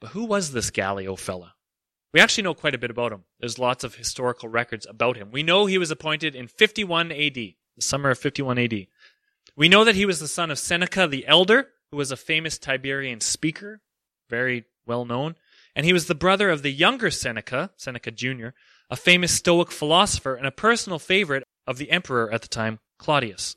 But 0.00 0.10
who 0.10 0.24
was 0.24 0.50
this 0.50 0.70
Gallio 0.70 1.14
fella? 1.14 1.54
We 2.12 2.20
actually 2.20 2.44
know 2.44 2.54
quite 2.54 2.74
a 2.74 2.78
bit 2.78 2.90
about 2.90 3.12
him. 3.12 3.24
There's 3.40 3.58
lots 3.58 3.84
of 3.84 3.94
historical 3.94 4.48
records 4.48 4.86
about 4.86 5.16
him. 5.16 5.30
We 5.30 5.42
know 5.42 5.66
he 5.66 5.78
was 5.78 5.90
appointed 5.90 6.34
in 6.34 6.46
51 6.46 7.10
AD, 7.10 7.34
the 7.34 7.56
summer 7.78 8.10
of 8.10 8.18
51 8.18 8.58
AD. 8.58 8.86
We 9.56 9.68
know 9.68 9.84
that 9.84 9.94
he 9.94 10.06
was 10.06 10.20
the 10.20 10.28
son 10.28 10.50
of 10.50 10.58
Seneca 10.58 11.06
the 11.06 11.26
Elder, 11.26 11.68
who 11.90 11.96
was 11.96 12.10
a 12.10 12.16
famous 12.16 12.58
Tiberian 12.58 13.20
speaker, 13.20 13.80
very 14.28 14.64
well 14.86 15.04
known. 15.04 15.36
And 15.74 15.86
he 15.86 15.92
was 15.92 16.06
the 16.06 16.14
brother 16.14 16.50
of 16.50 16.62
the 16.62 16.70
younger 16.70 17.10
Seneca, 17.10 17.70
Seneca 17.76 18.10
Jr., 18.10 18.48
a 18.90 18.96
famous 18.96 19.32
Stoic 19.32 19.70
philosopher 19.70 20.34
and 20.34 20.46
a 20.46 20.50
personal 20.50 20.98
favorite 20.98 21.44
of 21.66 21.78
the 21.78 21.90
emperor 21.90 22.30
at 22.30 22.42
the 22.42 22.48
time, 22.48 22.78
Claudius. 22.98 23.56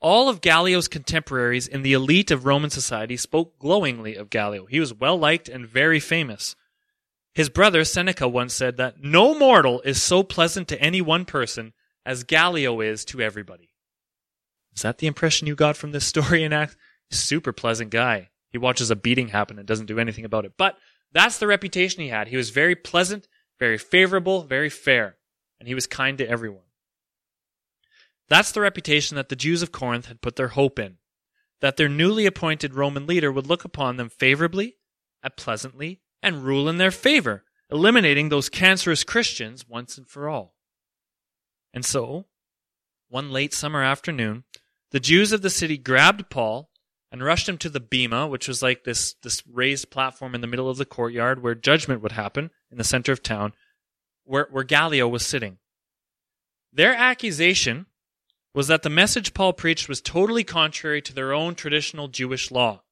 All 0.00 0.28
of 0.28 0.40
Gallio's 0.40 0.88
contemporaries 0.88 1.68
in 1.68 1.82
the 1.82 1.92
elite 1.92 2.30
of 2.30 2.44
Roman 2.44 2.70
society 2.70 3.16
spoke 3.16 3.58
glowingly 3.58 4.16
of 4.16 4.30
Gallio. 4.30 4.66
He 4.66 4.80
was 4.80 4.92
well 4.92 5.16
liked 5.16 5.48
and 5.48 5.66
very 5.66 6.00
famous. 6.00 6.56
His 7.34 7.48
brother 7.48 7.84
Seneca 7.84 8.28
once 8.28 8.54
said 8.54 8.76
that 8.76 9.02
no 9.02 9.36
mortal 9.36 9.80
is 9.80 10.00
so 10.00 10.22
pleasant 10.22 10.68
to 10.68 10.80
any 10.80 11.00
one 11.00 11.24
person 11.24 11.72
as 12.06 12.22
Gallio 12.22 12.80
is 12.80 13.04
to 13.06 13.20
everybody. 13.20 13.70
Is 14.76 14.82
that 14.82 14.98
the 14.98 15.08
impression 15.08 15.48
you 15.48 15.56
got 15.56 15.76
from 15.76 15.92
this 15.92 16.06
story 16.06 16.44
in 16.44 16.52
act? 16.52 16.76
Super 17.10 17.52
pleasant 17.52 17.90
guy. 17.90 18.30
He 18.50 18.58
watches 18.58 18.90
a 18.90 18.96
beating 18.96 19.28
happen 19.28 19.58
and 19.58 19.66
doesn't 19.66 19.86
do 19.86 19.98
anything 19.98 20.24
about 20.24 20.44
it. 20.44 20.52
But 20.56 20.78
that's 21.12 21.38
the 21.38 21.48
reputation 21.48 22.02
he 22.02 22.08
had. 22.08 22.28
He 22.28 22.36
was 22.36 22.50
very 22.50 22.76
pleasant, 22.76 23.26
very 23.58 23.78
favorable, 23.78 24.44
very 24.44 24.68
fair, 24.68 25.16
and 25.58 25.66
he 25.66 25.74
was 25.74 25.88
kind 25.88 26.18
to 26.18 26.28
everyone. 26.28 26.62
That's 28.28 28.52
the 28.52 28.60
reputation 28.60 29.16
that 29.16 29.28
the 29.28 29.36
Jews 29.36 29.62
of 29.62 29.72
Corinth 29.72 30.06
had 30.06 30.22
put 30.22 30.36
their 30.36 30.48
hope 30.48 30.78
in, 30.78 30.98
that 31.60 31.76
their 31.76 31.88
newly 31.88 32.26
appointed 32.26 32.74
Roman 32.74 33.06
leader 33.06 33.30
would 33.32 33.46
look 33.46 33.64
upon 33.64 33.96
them 33.96 34.08
favorably 34.08 34.76
and 35.22 35.36
pleasantly 35.36 36.00
and 36.24 36.44
rule 36.44 36.68
in 36.68 36.78
their 36.78 36.90
favor, 36.90 37.44
eliminating 37.70 38.28
those 38.28 38.48
cancerous 38.48 39.04
Christians 39.04 39.68
once 39.68 39.98
and 39.98 40.08
for 40.08 40.28
all. 40.28 40.54
And 41.72 41.84
so, 41.84 42.26
one 43.08 43.30
late 43.30 43.52
summer 43.52 43.82
afternoon, 43.82 44.44
the 44.90 45.00
Jews 45.00 45.32
of 45.32 45.42
the 45.42 45.50
city 45.50 45.76
grabbed 45.76 46.30
Paul 46.30 46.70
and 47.12 47.22
rushed 47.22 47.48
him 47.48 47.58
to 47.58 47.68
the 47.68 47.80
bema, 47.80 48.26
which 48.26 48.48
was 48.48 48.62
like 48.62 48.84
this, 48.84 49.14
this 49.22 49.42
raised 49.46 49.90
platform 49.90 50.34
in 50.34 50.40
the 50.40 50.46
middle 50.46 50.70
of 50.70 50.78
the 50.78 50.84
courtyard 50.84 51.42
where 51.42 51.54
judgment 51.54 52.00
would 52.00 52.12
happen 52.12 52.50
in 52.70 52.78
the 52.78 52.84
center 52.84 53.12
of 53.12 53.22
town, 53.22 53.52
where, 54.24 54.48
where 54.50 54.64
Gallio 54.64 55.06
was 55.06 55.26
sitting. 55.26 55.58
Their 56.72 56.94
accusation 56.94 57.86
was 58.54 58.68
that 58.68 58.82
the 58.82 58.90
message 58.90 59.34
Paul 59.34 59.52
preached 59.52 59.88
was 59.88 60.00
totally 60.00 60.44
contrary 60.44 61.02
to 61.02 61.12
their 61.12 61.32
own 61.32 61.54
traditional 61.54 62.08
Jewish 62.08 62.50
law. 62.50 62.83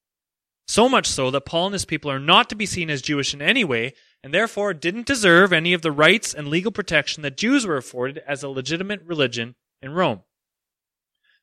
So 0.67 0.89
much 0.89 1.07
so 1.07 1.31
that 1.31 1.45
Paul 1.45 1.67
and 1.67 1.73
his 1.73 1.85
people 1.85 2.11
are 2.11 2.21
not 2.21 2.49
to 2.49 2.55
be 2.55 2.67
seen 2.67 2.89
as 2.89 3.03
Jewish 3.03 3.35
in 3.35 3.43
any 3.43 3.65
way, 3.65 3.95
and 4.23 4.33
therefore 4.33 4.73
didn't 4.73 5.07
deserve 5.07 5.53
any 5.53 5.73
of 5.73 5.83
the 5.83 5.93
rights 5.93 6.33
and 6.33 6.49
legal 6.49 6.73
protection 6.73 7.23
that 7.23 7.37
Jews 7.37 7.67
were 7.67 7.77
afforded 7.77 8.23
as 8.27 8.43
a 8.43 8.49
legitimate 8.49 9.03
religion 9.05 9.57
in 9.81 9.93
Rome. 9.93 10.23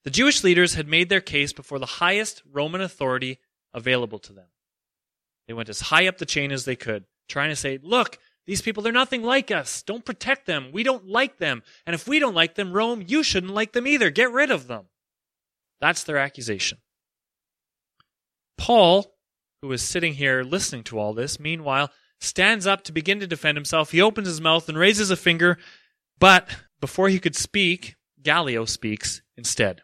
The 0.04 0.10
Jewish 0.10 0.44
leaders 0.44 0.76
had 0.76 0.88
made 0.88 1.10
their 1.10 1.22
case 1.22 1.52
before 1.52 1.78
the 1.78 1.86
highest 1.86 2.42
Roman 2.50 2.82
authority 2.82 3.40
available 3.74 4.20
to 4.20 4.34
them. 4.34 4.48
They 5.48 5.54
went 5.54 5.70
as 5.70 5.82
high 5.82 6.08
up 6.08 6.18
the 6.18 6.26
chain 6.26 6.52
as 6.52 6.66
they 6.66 6.76
could, 6.76 7.06
trying 7.28 7.50
to 7.50 7.56
say, 7.56 7.80
look, 7.82 8.18
these 8.48 8.62
people, 8.62 8.82
they're 8.82 8.94
nothing 8.94 9.22
like 9.22 9.52
us. 9.52 9.84
Don't 9.84 10.06
protect 10.06 10.46
them. 10.46 10.72
We 10.72 10.84
don't 10.84 11.06
like 11.06 11.38
them. 11.38 11.62
And 11.86 11.94
if 11.94 12.08
we 12.08 12.18
don't 12.18 12.34
like 12.34 12.56
them, 12.56 12.72
Rome, 12.72 13.04
you 13.06 13.22
shouldn't 13.22 13.54
like 13.54 13.74
them 13.74 13.86
either. 13.86 14.10
Get 14.10 14.32
rid 14.32 14.50
of 14.50 14.68
them. 14.68 14.86
That's 15.82 16.04
their 16.04 16.18
accusation. 16.18 16.80
Paul, 18.58 19.14
who 19.62 19.72
is 19.72 19.82
sitting 19.82 20.14
here 20.14 20.44
listening 20.44 20.84
to 20.86 21.00
all 21.00 21.14
this, 21.14 21.40
meanwhile, 21.40 21.92
stands 22.22 22.68
up 22.68 22.84
to 22.84 22.92
begin 22.92 23.20
to 23.20 23.28
defend 23.28 23.58
himself. 23.58 23.92
He 23.92 24.02
opens 24.02 24.28
his 24.28 24.42
mouth 24.42 24.70
and 24.70 24.78
raises 24.78 25.12
a 25.12 25.16
finger, 25.16 25.58
but 26.20 26.50
before 26.82 27.10
he 27.10 27.20
could 27.20 27.36
speak, 27.36 27.96
Gallio 28.22 28.66
speaks 28.66 29.22
instead. 29.38 29.82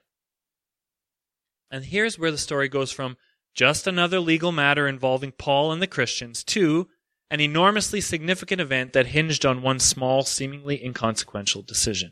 And 1.71 1.85
here's 1.85 2.19
where 2.19 2.31
the 2.31 2.38
story 2.38 2.69
goes 2.69 2.91
from 2.91 3.17
just 3.53 3.88
another 3.88 4.19
legal 4.19 4.51
matter 4.51 4.88
involving 4.88 5.31
Paul 5.31 5.71
and 5.71 5.81
the 5.81 5.88
Christians 5.88 6.43
to 6.45 6.89
an 7.31 7.39
enormously 7.39 8.01
significant 8.01 8.61
event 8.61 8.93
that 8.93 9.07
hinged 9.07 9.45
on 9.45 9.61
one 9.61 9.79
small, 9.79 10.23
seemingly 10.23 10.83
inconsequential 10.83 11.63
decision. 11.63 12.11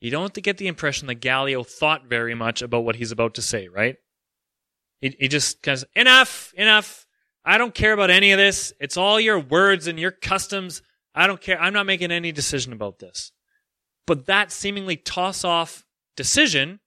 You 0.00 0.10
don't 0.10 0.34
get 0.34 0.58
the 0.58 0.68
impression 0.68 1.08
that 1.08 1.16
Gallio 1.16 1.64
thought 1.64 2.06
very 2.06 2.34
much 2.34 2.62
about 2.62 2.84
what 2.84 2.96
he's 2.96 3.10
about 3.10 3.34
to 3.34 3.42
say, 3.42 3.68
right? 3.68 3.96
He, 5.04 5.14
he 5.20 5.28
just 5.28 5.60
of, 5.68 5.84
enough, 5.94 6.54
enough. 6.56 7.06
I 7.44 7.58
don't 7.58 7.74
care 7.74 7.92
about 7.92 8.08
any 8.08 8.32
of 8.32 8.38
this. 8.38 8.72
It's 8.80 8.96
all 8.96 9.20
your 9.20 9.38
words 9.38 9.86
and 9.86 10.00
your 10.00 10.10
customs. 10.10 10.80
I 11.14 11.26
don't 11.26 11.42
care. 11.42 11.60
I'm 11.60 11.74
not 11.74 11.84
making 11.84 12.10
any 12.10 12.32
decision 12.32 12.72
about 12.72 13.00
this. 13.00 13.30
But 14.06 14.24
that 14.26 14.50
seemingly 14.50 14.96
toss 14.96 15.44
off 15.44 15.84
decision 16.16 16.80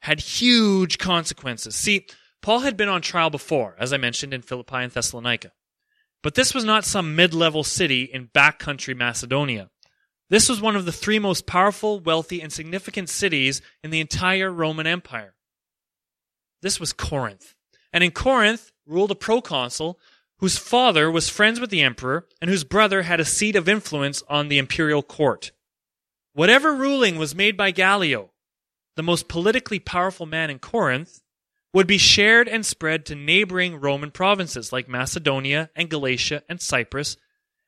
had 0.00 0.18
huge 0.18 0.98
consequences. 0.98 1.76
See, 1.76 2.08
Paul 2.42 2.58
had 2.58 2.76
been 2.76 2.88
on 2.88 3.02
trial 3.02 3.30
before, 3.30 3.76
as 3.78 3.92
I 3.92 3.98
mentioned 3.98 4.34
in 4.34 4.42
Philippi 4.42 4.78
and 4.78 4.90
Thessalonica. 4.90 5.52
But 6.24 6.34
this 6.34 6.54
was 6.54 6.64
not 6.64 6.84
some 6.84 7.14
mid 7.14 7.34
level 7.34 7.62
city 7.62 8.02
in 8.02 8.30
backcountry 8.34 8.96
Macedonia. 8.96 9.70
This 10.28 10.48
was 10.48 10.60
one 10.60 10.74
of 10.74 10.86
the 10.86 10.92
three 10.92 11.20
most 11.20 11.46
powerful, 11.46 12.00
wealthy, 12.00 12.42
and 12.42 12.52
significant 12.52 13.10
cities 13.10 13.62
in 13.84 13.90
the 13.92 14.00
entire 14.00 14.50
Roman 14.50 14.88
Empire. 14.88 15.33
This 16.64 16.80
was 16.80 16.94
Corinth. 16.94 17.54
And 17.92 18.02
in 18.02 18.10
Corinth 18.10 18.72
ruled 18.86 19.10
a 19.10 19.14
proconsul 19.14 20.00
whose 20.38 20.56
father 20.56 21.10
was 21.10 21.28
friends 21.28 21.60
with 21.60 21.68
the 21.68 21.82
emperor 21.82 22.26
and 22.40 22.48
whose 22.48 22.64
brother 22.64 23.02
had 23.02 23.20
a 23.20 23.24
seat 23.26 23.54
of 23.54 23.68
influence 23.68 24.22
on 24.30 24.48
the 24.48 24.56
imperial 24.56 25.02
court. 25.02 25.52
Whatever 26.32 26.74
ruling 26.74 27.18
was 27.18 27.34
made 27.34 27.54
by 27.54 27.70
Gallio, 27.70 28.30
the 28.96 29.02
most 29.02 29.28
politically 29.28 29.78
powerful 29.78 30.24
man 30.24 30.48
in 30.48 30.58
Corinth, 30.58 31.20
would 31.74 31.86
be 31.86 31.98
shared 31.98 32.48
and 32.48 32.64
spread 32.64 33.04
to 33.04 33.14
neighboring 33.14 33.78
Roman 33.78 34.10
provinces 34.10 34.72
like 34.72 34.88
Macedonia 34.88 35.68
and 35.76 35.90
Galatia 35.90 36.44
and 36.48 36.62
Cyprus, 36.62 37.18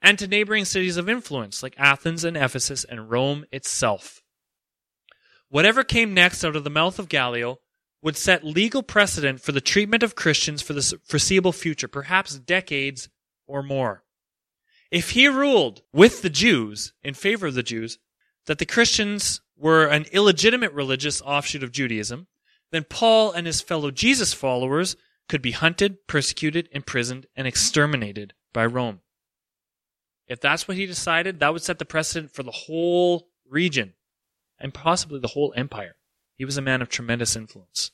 and 0.00 0.18
to 0.18 0.26
neighboring 0.26 0.64
cities 0.64 0.96
of 0.96 1.06
influence 1.06 1.62
like 1.62 1.74
Athens 1.76 2.24
and 2.24 2.34
Ephesus 2.34 2.84
and 2.84 3.10
Rome 3.10 3.44
itself. 3.52 4.22
Whatever 5.50 5.84
came 5.84 6.14
next 6.14 6.42
out 6.44 6.56
of 6.56 6.64
the 6.64 6.70
mouth 6.70 6.98
of 6.98 7.10
Gallio 7.10 7.58
would 8.02 8.16
set 8.16 8.44
legal 8.44 8.82
precedent 8.82 9.40
for 9.40 9.52
the 9.52 9.60
treatment 9.60 10.02
of 10.02 10.14
Christians 10.14 10.62
for 10.62 10.72
the 10.72 10.98
foreseeable 11.04 11.52
future, 11.52 11.88
perhaps 11.88 12.38
decades 12.38 13.08
or 13.46 13.62
more. 13.62 14.04
If 14.90 15.10
he 15.10 15.26
ruled 15.26 15.82
with 15.92 16.22
the 16.22 16.30
Jews, 16.30 16.92
in 17.02 17.14
favor 17.14 17.46
of 17.48 17.54
the 17.54 17.62
Jews, 17.62 17.98
that 18.46 18.58
the 18.58 18.66
Christians 18.66 19.40
were 19.56 19.86
an 19.86 20.06
illegitimate 20.12 20.72
religious 20.72 21.20
offshoot 21.22 21.64
of 21.64 21.72
Judaism, 21.72 22.28
then 22.70 22.84
Paul 22.84 23.32
and 23.32 23.46
his 23.46 23.60
fellow 23.60 23.90
Jesus 23.90 24.32
followers 24.32 24.96
could 25.28 25.42
be 25.42 25.52
hunted, 25.52 26.06
persecuted, 26.06 26.68
imprisoned, 26.72 27.26
and 27.34 27.46
exterminated 27.46 28.34
by 28.52 28.66
Rome. 28.66 29.00
If 30.28 30.40
that's 30.40 30.66
what 30.66 30.76
he 30.76 30.86
decided, 30.86 31.40
that 31.40 31.52
would 31.52 31.62
set 31.62 31.78
the 31.78 31.84
precedent 31.84 32.32
for 32.32 32.42
the 32.42 32.50
whole 32.50 33.28
region 33.48 33.94
and 34.58 34.72
possibly 34.74 35.18
the 35.20 35.28
whole 35.28 35.52
empire. 35.56 35.95
He 36.36 36.44
was 36.44 36.56
a 36.56 36.62
man 36.62 36.82
of 36.82 36.88
tremendous 36.88 37.34
influence. 37.36 37.90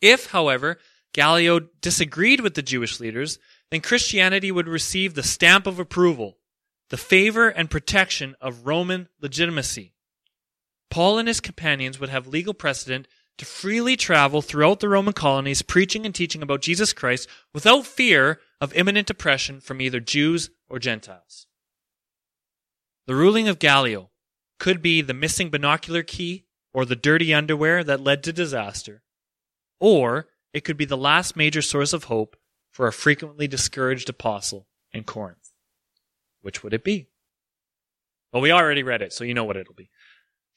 If, 0.00 0.26
however, 0.26 0.78
Gallio 1.12 1.60
disagreed 1.80 2.40
with 2.40 2.54
the 2.54 2.62
Jewish 2.62 3.00
leaders, 3.00 3.38
then 3.70 3.80
Christianity 3.80 4.50
would 4.50 4.68
receive 4.68 5.14
the 5.14 5.22
stamp 5.22 5.66
of 5.66 5.78
approval, 5.78 6.38
the 6.90 6.96
favor 6.96 7.48
and 7.48 7.70
protection 7.70 8.34
of 8.40 8.66
Roman 8.66 9.08
legitimacy. 9.20 9.94
Paul 10.90 11.18
and 11.18 11.28
his 11.28 11.40
companions 11.40 11.98
would 11.98 12.10
have 12.10 12.26
legal 12.26 12.52
precedent 12.52 13.08
to 13.38 13.44
freely 13.46 13.96
travel 13.96 14.42
throughout 14.42 14.80
the 14.80 14.88
Roman 14.88 15.14
colonies 15.14 15.62
preaching 15.62 16.04
and 16.04 16.14
teaching 16.14 16.42
about 16.42 16.60
Jesus 16.60 16.92
Christ 16.92 17.28
without 17.54 17.86
fear 17.86 18.40
of 18.60 18.74
imminent 18.74 19.08
oppression 19.08 19.60
from 19.60 19.80
either 19.80 20.00
Jews 20.00 20.50
or 20.68 20.78
Gentiles. 20.78 21.46
The 23.06 23.14
ruling 23.14 23.48
of 23.48 23.58
Gallio 23.58 24.10
could 24.58 24.82
be 24.82 25.00
the 25.00 25.14
missing 25.14 25.50
binocular 25.50 26.02
key 26.02 26.44
or 26.72 26.84
the 26.84 26.96
dirty 26.96 27.34
underwear 27.34 27.84
that 27.84 28.00
led 28.00 28.22
to 28.24 28.32
disaster, 28.32 29.02
or 29.80 30.28
it 30.52 30.64
could 30.64 30.76
be 30.76 30.84
the 30.84 30.96
last 30.96 31.36
major 31.36 31.62
source 31.62 31.92
of 31.92 32.04
hope 32.04 32.36
for 32.70 32.86
a 32.86 32.92
frequently 32.92 33.46
discouraged 33.46 34.08
apostle 34.08 34.66
in 34.92 35.04
Corinth. 35.04 35.52
Which 36.40 36.62
would 36.62 36.74
it 36.74 36.84
be? 36.84 37.08
Well, 38.32 38.42
we 38.42 38.50
already 38.50 38.82
read 38.82 39.02
it, 39.02 39.12
so 39.12 39.24
you 39.24 39.34
know 39.34 39.44
what 39.44 39.56
it'll 39.56 39.74
be. 39.74 39.90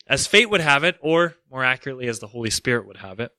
As 0.08 0.28
fate 0.28 0.49
would 0.49 0.62
have 0.62 0.84
it, 0.84 0.97
or 1.01 1.36
more 1.51 1.63
accurately, 1.63 2.08
as 2.08 2.19
the 2.19 2.28
Holy 2.28 2.49
Spirit 2.49 2.88
would 2.88 2.97
have 2.97 3.19
it, 3.19 3.32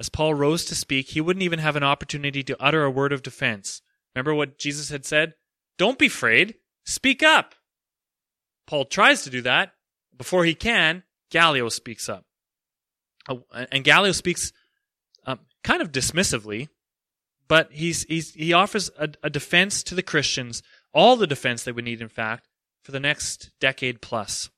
As 0.00 0.08
Paul 0.08 0.32
rose 0.32 0.64
to 0.64 0.74
speak, 0.74 1.10
he 1.10 1.20
wouldn't 1.20 1.42
even 1.42 1.58
have 1.58 1.76
an 1.76 1.82
opportunity 1.82 2.42
to 2.44 2.56
utter 2.58 2.82
a 2.84 2.90
word 2.90 3.12
of 3.12 3.22
defense. 3.22 3.82
Remember 4.14 4.34
what 4.34 4.58
Jesus 4.58 4.88
had 4.88 5.04
said? 5.04 5.34
Don't 5.76 5.98
be 5.98 6.06
afraid. 6.06 6.54
Speak 6.86 7.22
up. 7.22 7.54
Paul 8.66 8.86
tries 8.86 9.22
to 9.24 9.30
do 9.30 9.42
that. 9.42 9.74
Before 10.16 10.46
he 10.46 10.54
can, 10.54 11.02
Gallio 11.30 11.68
speaks 11.68 12.08
up. 12.08 12.24
And 13.52 13.84
Gallio 13.84 14.12
speaks 14.12 14.52
um, 15.26 15.40
kind 15.62 15.82
of 15.82 15.92
dismissively, 15.92 16.68
but 17.48 17.70
he's, 17.72 18.04
he's, 18.04 18.34
he 18.34 18.52
offers 18.52 18.90
a, 18.98 19.10
a 19.22 19.30
defense 19.30 19.82
to 19.84 19.94
the 19.94 20.02
Christians, 20.02 20.62
all 20.92 21.16
the 21.16 21.26
defense 21.26 21.62
they 21.62 21.72
would 21.72 21.84
need, 21.84 22.00
in 22.00 22.08
fact, 22.08 22.48
for 22.82 22.92
the 22.92 23.00
next 23.00 23.50
decade 23.60 24.00
plus, 24.00 24.50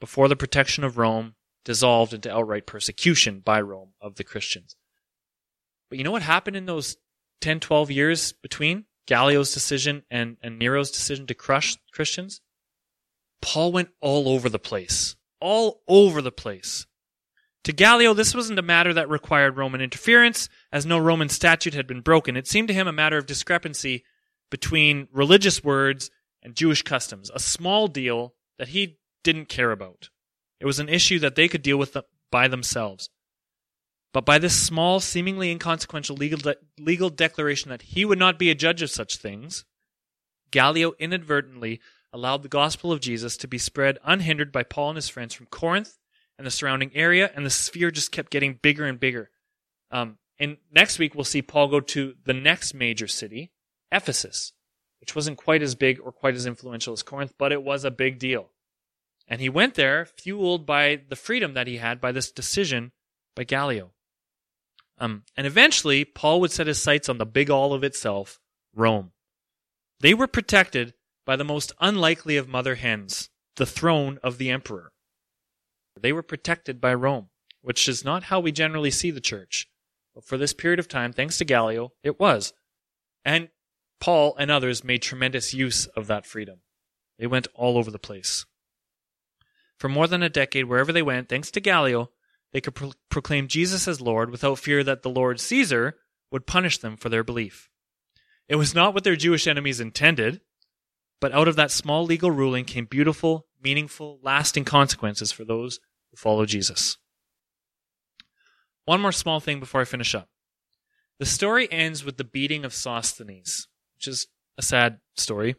before 0.00 0.28
the 0.28 0.36
protection 0.36 0.84
of 0.84 0.98
Rome 0.98 1.34
dissolved 1.64 2.14
into 2.14 2.32
outright 2.32 2.64
persecution 2.64 3.40
by 3.40 3.60
Rome 3.60 3.92
of 4.00 4.14
the 4.14 4.24
Christians. 4.24 4.76
But 5.90 5.98
you 5.98 6.04
know 6.04 6.12
what 6.12 6.22
happened 6.22 6.56
in 6.56 6.66
those 6.66 6.96
10, 7.40 7.60
12 7.60 7.90
years 7.90 8.32
between 8.32 8.84
Gallio's 9.06 9.52
decision 9.52 10.04
and, 10.10 10.36
and 10.42 10.58
Nero's 10.58 10.90
decision 10.90 11.26
to 11.26 11.34
crush 11.34 11.76
Christians? 11.92 12.40
Paul 13.42 13.72
went 13.72 13.90
all 14.00 14.28
over 14.28 14.48
the 14.48 14.58
place. 14.58 15.15
All 15.40 15.82
over 15.88 16.22
the 16.22 16.32
place. 16.32 16.86
To 17.64 17.72
Gallio, 17.72 18.14
this 18.14 18.34
wasn't 18.34 18.60
a 18.60 18.62
matter 18.62 18.94
that 18.94 19.08
required 19.08 19.56
Roman 19.56 19.80
interference, 19.80 20.48
as 20.70 20.86
no 20.86 20.98
Roman 20.98 21.28
statute 21.28 21.74
had 21.74 21.86
been 21.86 22.00
broken. 22.00 22.36
It 22.36 22.46
seemed 22.46 22.68
to 22.68 22.74
him 22.74 22.86
a 22.86 22.92
matter 22.92 23.18
of 23.18 23.26
discrepancy 23.26 24.04
between 24.50 25.08
religious 25.12 25.64
words 25.64 26.10
and 26.42 26.54
Jewish 26.54 26.82
customs, 26.82 27.28
a 27.34 27.40
small 27.40 27.88
deal 27.88 28.34
that 28.58 28.68
he 28.68 28.98
didn't 29.24 29.48
care 29.48 29.72
about. 29.72 30.10
It 30.60 30.66
was 30.66 30.78
an 30.78 30.88
issue 30.88 31.18
that 31.18 31.34
they 31.34 31.48
could 31.48 31.62
deal 31.62 31.76
with 31.76 31.96
by 32.30 32.46
themselves. 32.46 33.10
But 34.12 34.24
by 34.24 34.38
this 34.38 34.56
small, 34.56 35.00
seemingly 35.00 35.50
inconsequential 35.50 36.16
legal, 36.16 36.38
de- 36.38 36.56
legal 36.78 37.10
declaration 37.10 37.70
that 37.70 37.82
he 37.82 38.04
would 38.04 38.18
not 38.18 38.38
be 38.38 38.48
a 38.48 38.54
judge 38.54 38.80
of 38.80 38.90
such 38.90 39.16
things, 39.16 39.64
Gallio 40.50 40.92
inadvertently 40.98 41.80
allowed 42.16 42.42
the 42.42 42.48
gospel 42.48 42.92
of 42.92 43.00
Jesus 43.00 43.36
to 43.36 43.46
be 43.46 43.58
spread 43.58 43.98
unhindered 44.02 44.50
by 44.50 44.62
Paul 44.62 44.90
and 44.90 44.96
his 44.96 45.10
friends 45.10 45.34
from 45.34 45.46
Corinth 45.46 45.98
and 46.38 46.46
the 46.46 46.50
surrounding 46.50 46.90
area, 46.94 47.30
and 47.34 47.44
the 47.44 47.50
sphere 47.50 47.90
just 47.90 48.10
kept 48.10 48.32
getting 48.32 48.58
bigger 48.60 48.86
and 48.86 48.98
bigger. 48.98 49.30
Um, 49.90 50.16
and 50.38 50.56
next 50.72 50.98
week, 50.98 51.14
we'll 51.14 51.24
see 51.24 51.42
Paul 51.42 51.68
go 51.68 51.80
to 51.80 52.14
the 52.24 52.32
next 52.32 52.72
major 52.72 53.06
city, 53.06 53.52
Ephesus, 53.92 54.52
which 55.00 55.14
wasn't 55.14 55.36
quite 55.36 55.62
as 55.62 55.74
big 55.74 56.00
or 56.00 56.10
quite 56.10 56.34
as 56.34 56.46
influential 56.46 56.94
as 56.94 57.02
Corinth, 57.02 57.34
but 57.38 57.52
it 57.52 57.62
was 57.62 57.84
a 57.84 57.90
big 57.90 58.18
deal. 58.18 58.48
And 59.28 59.40
he 59.40 59.48
went 59.48 59.74
there 59.74 60.06
fueled 60.06 60.64
by 60.64 61.00
the 61.08 61.16
freedom 61.16 61.54
that 61.54 61.66
he 61.66 61.76
had 61.76 62.00
by 62.00 62.12
this 62.12 62.30
decision 62.30 62.92
by 63.34 63.44
Gallio. 63.44 63.90
Um, 64.98 65.24
and 65.36 65.46
eventually, 65.46 66.04
Paul 66.06 66.40
would 66.40 66.50
set 66.50 66.66
his 66.66 66.82
sights 66.82 67.10
on 67.10 67.18
the 67.18 67.26
big 67.26 67.50
all 67.50 67.74
of 67.74 67.84
itself, 67.84 68.40
Rome. 68.74 69.12
They 70.00 70.14
were 70.14 70.26
protected 70.26 70.94
by 71.26 71.36
the 71.36 71.44
most 71.44 71.72
unlikely 71.80 72.38
of 72.38 72.48
mother 72.48 72.76
hens, 72.76 73.28
the 73.56 73.66
throne 73.66 74.18
of 74.22 74.38
the 74.38 74.48
emperor. 74.48 74.92
They 76.00 76.12
were 76.12 76.22
protected 76.22 76.80
by 76.80 76.94
Rome, 76.94 77.28
which 77.60 77.88
is 77.88 78.04
not 78.04 78.24
how 78.24 78.40
we 78.40 78.52
generally 78.52 78.90
see 78.90 79.10
the 79.10 79.20
church. 79.20 79.68
But 80.14 80.24
for 80.24 80.38
this 80.38 80.54
period 80.54 80.78
of 80.78 80.88
time, 80.88 81.12
thanks 81.12 81.36
to 81.38 81.44
Gallio, 81.44 81.92
it 82.02 82.18
was. 82.18 82.54
And 83.24 83.48
Paul 84.00 84.34
and 84.38 84.50
others 84.50 84.84
made 84.84 85.02
tremendous 85.02 85.52
use 85.52 85.86
of 85.88 86.06
that 86.06 86.26
freedom. 86.26 86.60
They 87.18 87.26
went 87.26 87.48
all 87.54 87.76
over 87.76 87.90
the 87.90 87.98
place. 87.98 88.46
For 89.78 89.88
more 89.88 90.06
than 90.06 90.22
a 90.22 90.28
decade, 90.28 90.66
wherever 90.66 90.92
they 90.92 91.02
went, 91.02 91.28
thanks 91.28 91.50
to 91.50 91.60
Gallio, 91.60 92.10
they 92.52 92.60
could 92.60 92.74
pro- 92.74 92.92
proclaim 93.10 93.48
Jesus 93.48 93.86
as 93.88 94.00
Lord 94.00 94.30
without 94.30 94.58
fear 94.58 94.82
that 94.84 95.02
the 95.02 95.10
Lord 95.10 95.40
Caesar 95.40 95.96
would 96.30 96.46
punish 96.46 96.78
them 96.78 96.96
for 96.96 97.08
their 97.08 97.24
belief. 97.24 97.68
It 98.48 98.56
was 98.56 98.74
not 98.74 98.94
what 98.94 99.04
their 99.04 99.16
Jewish 99.16 99.46
enemies 99.46 99.80
intended, 99.80 100.40
but 101.20 101.32
out 101.32 101.48
of 101.48 101.56
that 101.56 101.70
small 101.70 102.04
legal 102.04 102.30
ruling 102.30 102.64
came 102.64 102.84
beautiful, 102.84 103.46
meaningful, 103.62 104.18
lasting 104.22 104.64
consequences 104.64 105.32
for 105.32 105.44
those 105.44 105.80
who 106.10 106.16
follow 106.16 106.46
Jesus. 106.46 106.98
One 108.84 109.00
more 109.00 109.12
small 109.12 109.40
thing 109.40 109.58
before 109.58 109.80
I 109.80 109.84
finish 109.84 110.14
up. 110.14 110.28
The 111.18 111.26
story 111.26 111.70
ends 111.72 112.04
with 112.04 112.18
the 112.18 112.24
beating 112.24 112.64
of 112.64 112.74
Sosthenes, 112.74 113.68
which 113.94 114.06
is 114.06 114.26
a 114.58 114.62
sad 114.62 114.98
story. 115.16 115.56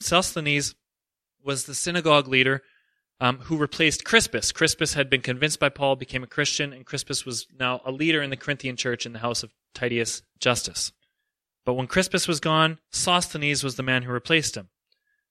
Sosthenes 0.00 0.74
was 1.44 1.64
the 1.64 1.74
synagogue 1.74 2.28
leader 2.28 2.62
um, 3.20 3.38
who 3.40 3.56
replaced 3.56 4.04
Crispus. 4.04 4.52
Crispus 4.52 4.94
had 4.94 5.10
been 5.10 5.20
convinced 5.20 5.60
by 5.60 5.68
Paul, 5.68 5.96
became 5.96 6.22
a 6.22 6.28
Christian, 6.28 6.72
and 6.72 6.86
Crispus 6.86 7.24
was 7.24 7.46
now 7.58 7.80
a 7.84 7.92
leader 7.92 8.22
in 8.22 8.30
the 8.30 8.36
Corinthian 8.36 8.76
church 8.76 9.06
in 9.06 9.12
the 9.12 9.18
house 9.18 9.42
of 9.42 9.52
Titius 9.74 10.22
Justus. 10.38 10.92
But 11.64 11.74
when 11.74 11.86
Crispus 11.86 12.28
was 12.28 12.40
gone, 12.40 12.78
Sosthenes 12.90 13.64
was 13.64 13.76
the 13.76 13.82
man 13.82 14.02
who 14.02 14.12
replaced 14.12 14.56
him. 14.56 14.68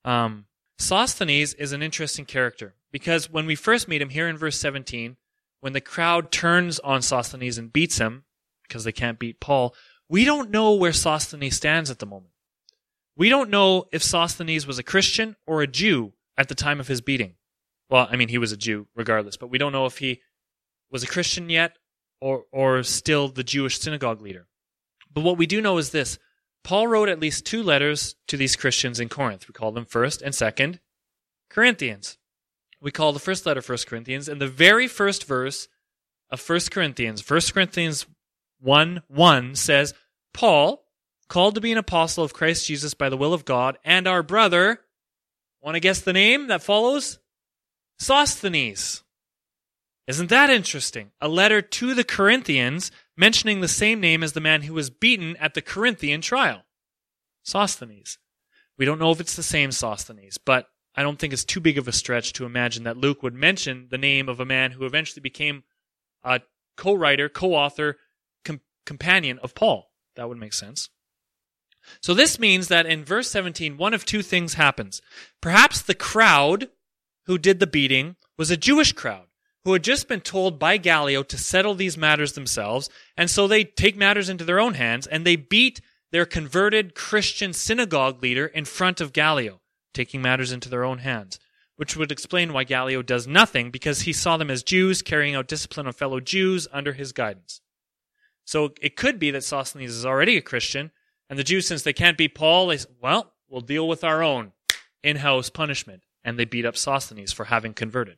Um, 0.06 0.46
Sosthenes 0.78 1.54
is 1.54 1.72
an 1.72 1.82
interesting 1.82 2.26
character 2.26 2.76
because 2.92 3.30
when 3.30 3.46
we 3.46 3.56
first 3.56 3.88
meet 3.88 4.02
him 4.02 4.10
here 4.10 4.28
in 4.28 4.38
verse 4.38 4.60
17, 4.60 5.18
when 5.62 5.74
the 5.74 5.82
crowd 5.82 6.32
turns 6.32 6.80
on 6.80 7.02
Sosthenes 7.02 7.58
and 7.58 7.72
beats 7.72 7.98
him 7.98 8.26
because 8.68 8.84
they 8.84 8.92
can't 8.92 9.20
beat 9.20 9.40
Paul, 9.40 9.74
we 10.10 10.26
don't 10.26 10.52
know 10.52 10.74
where 10.74 10.94
Sosthenes 10.94 11.56
stands 11.56 11.90
at 11.90 12.00
the 12.00 12.06
moment. 12.06 12.34
We 13.16 13.30
don't 13.30 13.50
know 13.50 13.86
if 13.92 14.04
Sosthenes 14.04 14.68
was 14.68 14.80
a 14.80 14.84
Christian 14.84 15.36
or 15.48 15.62
a 15.62 15.68
Jew 15.68 16.14
at 16.38 16.50
the 16.50 16.56
time 16.56 16.80
of 16.80 16.88
his 16.88 17.02
beating. 17.02 17.36
Well, 17.90 18.08
I 18.10 18.16
mean, 18.16 18.30
he 18.30 18.38
was 18.38 18.52
a 18.52 18.58
Jew 18.58 18.88
regardless, 18.96 19.38
but 19.38 19.50
we 19.52 19.58
don't 19.58 19.72
know 19.72 19.86
if 19.86 20.00
he 20.00 20.22
was 20.92 21.04
a 21.04 21.08
Christian 21.08 21.50
yet 21.50 21.78
or, 22.20 22.46
or 22.52 22.82
still 22.84 23.28
the 23.28 23.44
Jewish 23.44 23.80
synagogue 23.80 24.22
leader. 24.22 24.48
But 25.14 25.24
what 25.24 25.38
we 25.38 25.46
do 25.46 25.62
know 25.62 25.78
is 25.78 25.92
this 25.92 26.18
Paul 26.64 26.88
wrote 26.88 27.10
at 27.10 27.20
least 27.20 27.46
two 27.46 27.62
letters 27.62 28.16
to 28.28 28.38
these 28.38 28.56
Christians 28.56 29.00
in 29.00 29.10
Corinth. 29.10 29.48
We 29.48 29.54
call 29.54 29.72
them 29.72 29.86
first 29.86 30.22
and 30.22 30.34
second 30.34 30.80
Corinthians. 31.50 32.18
We 32.82 32.92
call 32.92 33.14
the 33.14 33.20
first 33.20 33.46
letter 33.46 33.62
First 33.62 33.88
Corinthians, 33.88 34.28
and 34.28 34.42
the 34.42 34.48
very 34.48 34.88
first 34.88 35.26
verse 35.26 35.68
of 36.30 36.42
First 36.42 36.72
Corinthians, 36.72 37.22
First 37.22 37.54
Corinthians 37.54 38.06
1 38.60 39.04
1 39.08 39.56
says, 39.56 39.94
Paul, 40.34 40.84
called 41.28 41.56
to 41.56 41.62
be 41.62 41.72
an 41.72 41.78
apostle 41.78 42.24
of 42.24 42.34
Christ 42.34 42.68
Jesus 42.68 42.94
by 42.94 43.10
the 43.10 43.18
will 43.18 43.34
of 43.34 43.46
God, 43.46 43.78
and 43.86 44.08
our 44.08 44.24
brother, 44.24 44.82
want 45.62 45.76
to 45.76 45.80
guess 45.80 46.02
the 46.02 46.14
name 46.14 46.48
that 46.48 46.64
follows? 46.64 47.20
Sosthenes. 48.00 49.04
Isn't 50.08 50.30
that 50.30 50.50
interesting? 50.50 51.12
A 51.22 51.28
letter 51.28 51.62
to 51.62 51.94
the 51.94 52.04
Corinthians 52.04 52.92
mentioning 53.16 53.62
the 53.62 53.68
same 53.68 54.00
name 54.00 54.24
as 54.24 54.34
the 54.34 54.42
man 54.42 54.64
who 54.64 54.74
was 54.74 54.90
beaten 54.90 55.36
at 55.38 55.54
the 55.54 55.62
Corinthian 55.62 56.22
trial. 56.22 56.64
Sosthenes. 57.44 58.18
We 58.78 58.86
don't 58.86 59.00
know 59.00 59.12
if 59.12 59.20
it's 59.20 59.36
the 59.36 59.44
same 59.44 59.72
Sosthenes, 59.72 60.38
but 60.38 60.68
I 60.96 61.04
don't 61.04 61.20
think 61.20 61.34
it's 61.34 61.46
too 61.46 61.60
big 61.60 61.78
of 61.78 61.88
a 61.88 61.92
stretch 61.92 62.34
to 62.34 62.46
imagine 62.46 62.84
that 62.84 62.98
Luke 62.98 63.24
would 63.24 63.34
mention 63.34 63.88
the 63.90 63.98
name 63.98 64.30
of 64.30 64.40
a 64.40 64.46
man 64.46 64.72
who 64.72 64.86
eventually 64.86 65.22
became 65.22 65.64
a 66.24 66.42
co 66.78 66.94
writer, 66.94 67.30
co 67.30 67.54
author, 67.54 67.98
com- 68.44 68.62
companion 68.86 69.40
of 69.40 69.56
Paul. 69.56 69.92
That 70.16 70.30
would 70.30 70.38
make 70.38 70.54
sense. 70.54 70.90
So 72.02 72.14
this 72.14 72.40
means 72.40 72.70
that 72.70 72.86
in 72.86 73.04
verse 73.04 73.30
17, 73.30 73.78
one 73.78 73.94
of 73.94 74.06
two 74.06 74.22
things 74.22 74.54
happens. 74.54 75.02
Perhaps 75.42 75.82
the 75.82 75.96
crowd 75.96 76.70
who 77.26 77.38
did 77.38 77.60
the 77.60 77.68
beating 77.68 78.16
was 78.38 78.50
a 78.50 78.58
Jewish 78.58 78.94
crowd 78.94 79.26
who 79.64 79.74
had 79.74 79.84
just 79.84 80.08
been 80.08 80.22
told 80.22 80.60
by 80.60 80.78
Gallio 80.78 81.24
to 81.24 81.38
settle 81.38 81.76
these 81.76 81.98
matters 81.98 82.34
themselves, 82.34 82.90
and 83.16 83.30
so 83.30 83.48
they 83.48 83.64
take 83.64 83.96
matters 83.96 84.30
into 84.30 84.44
their 84.44 84.60
own 84.60 84.74
hands 84.74 85.08
and 85.08 85.26
they 85.26 85.36
beat 85.36 85.82
their 86.12 86.26
converted 86.26 86.96
Christian 86.96 87.54
synagogue 87.54 88.22
leader 88.22 88.46
in 88.46 88.66
front 88.66 89.02
of 89.02 89.14
Gallio, 89.14 89.62
taking 89.94 90.22
matters 90.22 90.52
into 90.52 90.70
their 90.70 90.84
own 90.84 91.00
hands. 91.00 91.40
Which 91.76 91.98
would 91.98 92.12
explain 92.12 92.54
why 92.54 92.66
Gallio 92.66 93.02
does 93.02 93.26
nothing, 93.26 93.72
because 93.72 94.02
he 94.02 94.14
saw 94.14 94.38
them 94.38 94.52
as 94.52 94.62
Jews 94.62 95.02
carrying 95.02 95.34
out 95.34 95.48
discipline 95.48 95.88
on 95.88 95.94
fellow 95.94 96.20
Jews 96.20 96.68
under 96.72 96.94
his 96.94 97.14
guidance. 97.14 97.62
So 98.46 98.74
it 98.80 98.96
could 98.96 99.18
be 99.18 99.32
that 99.32 99.44
Sosthenes 99.44 99.92
is 99.92 100.06
already 100.06 100.38
a 100.38 100.42
Christian, 100.42 100.92
and 101.32 101.40
the 101.40 101.44
Jews, 101.44 101.66
since 101.66 101.82
they 101.82 101.92
can't 101.92 102.18
beat 102.18 102.36
Paul, 102.36 102.68
they 102.68 102.78
say, 102.78 102.90
well, 103.02 103.34
we'll 103.50 103.62
deal 103.62 103.88
with 103.88 104.04
our 104.04 104.22
own 104.22 104.52
in 105.02 105.18
house 105.18 105.50
punishment. 105.50 106.04
And 106.24 106.38
they 106.38 106.46
beat 106.46 106.66
up 106.66 106.78
Sosthenes 106.78 107.34
for 107.34 107.46
having 107.46 107.74
converted. 107.74 108.18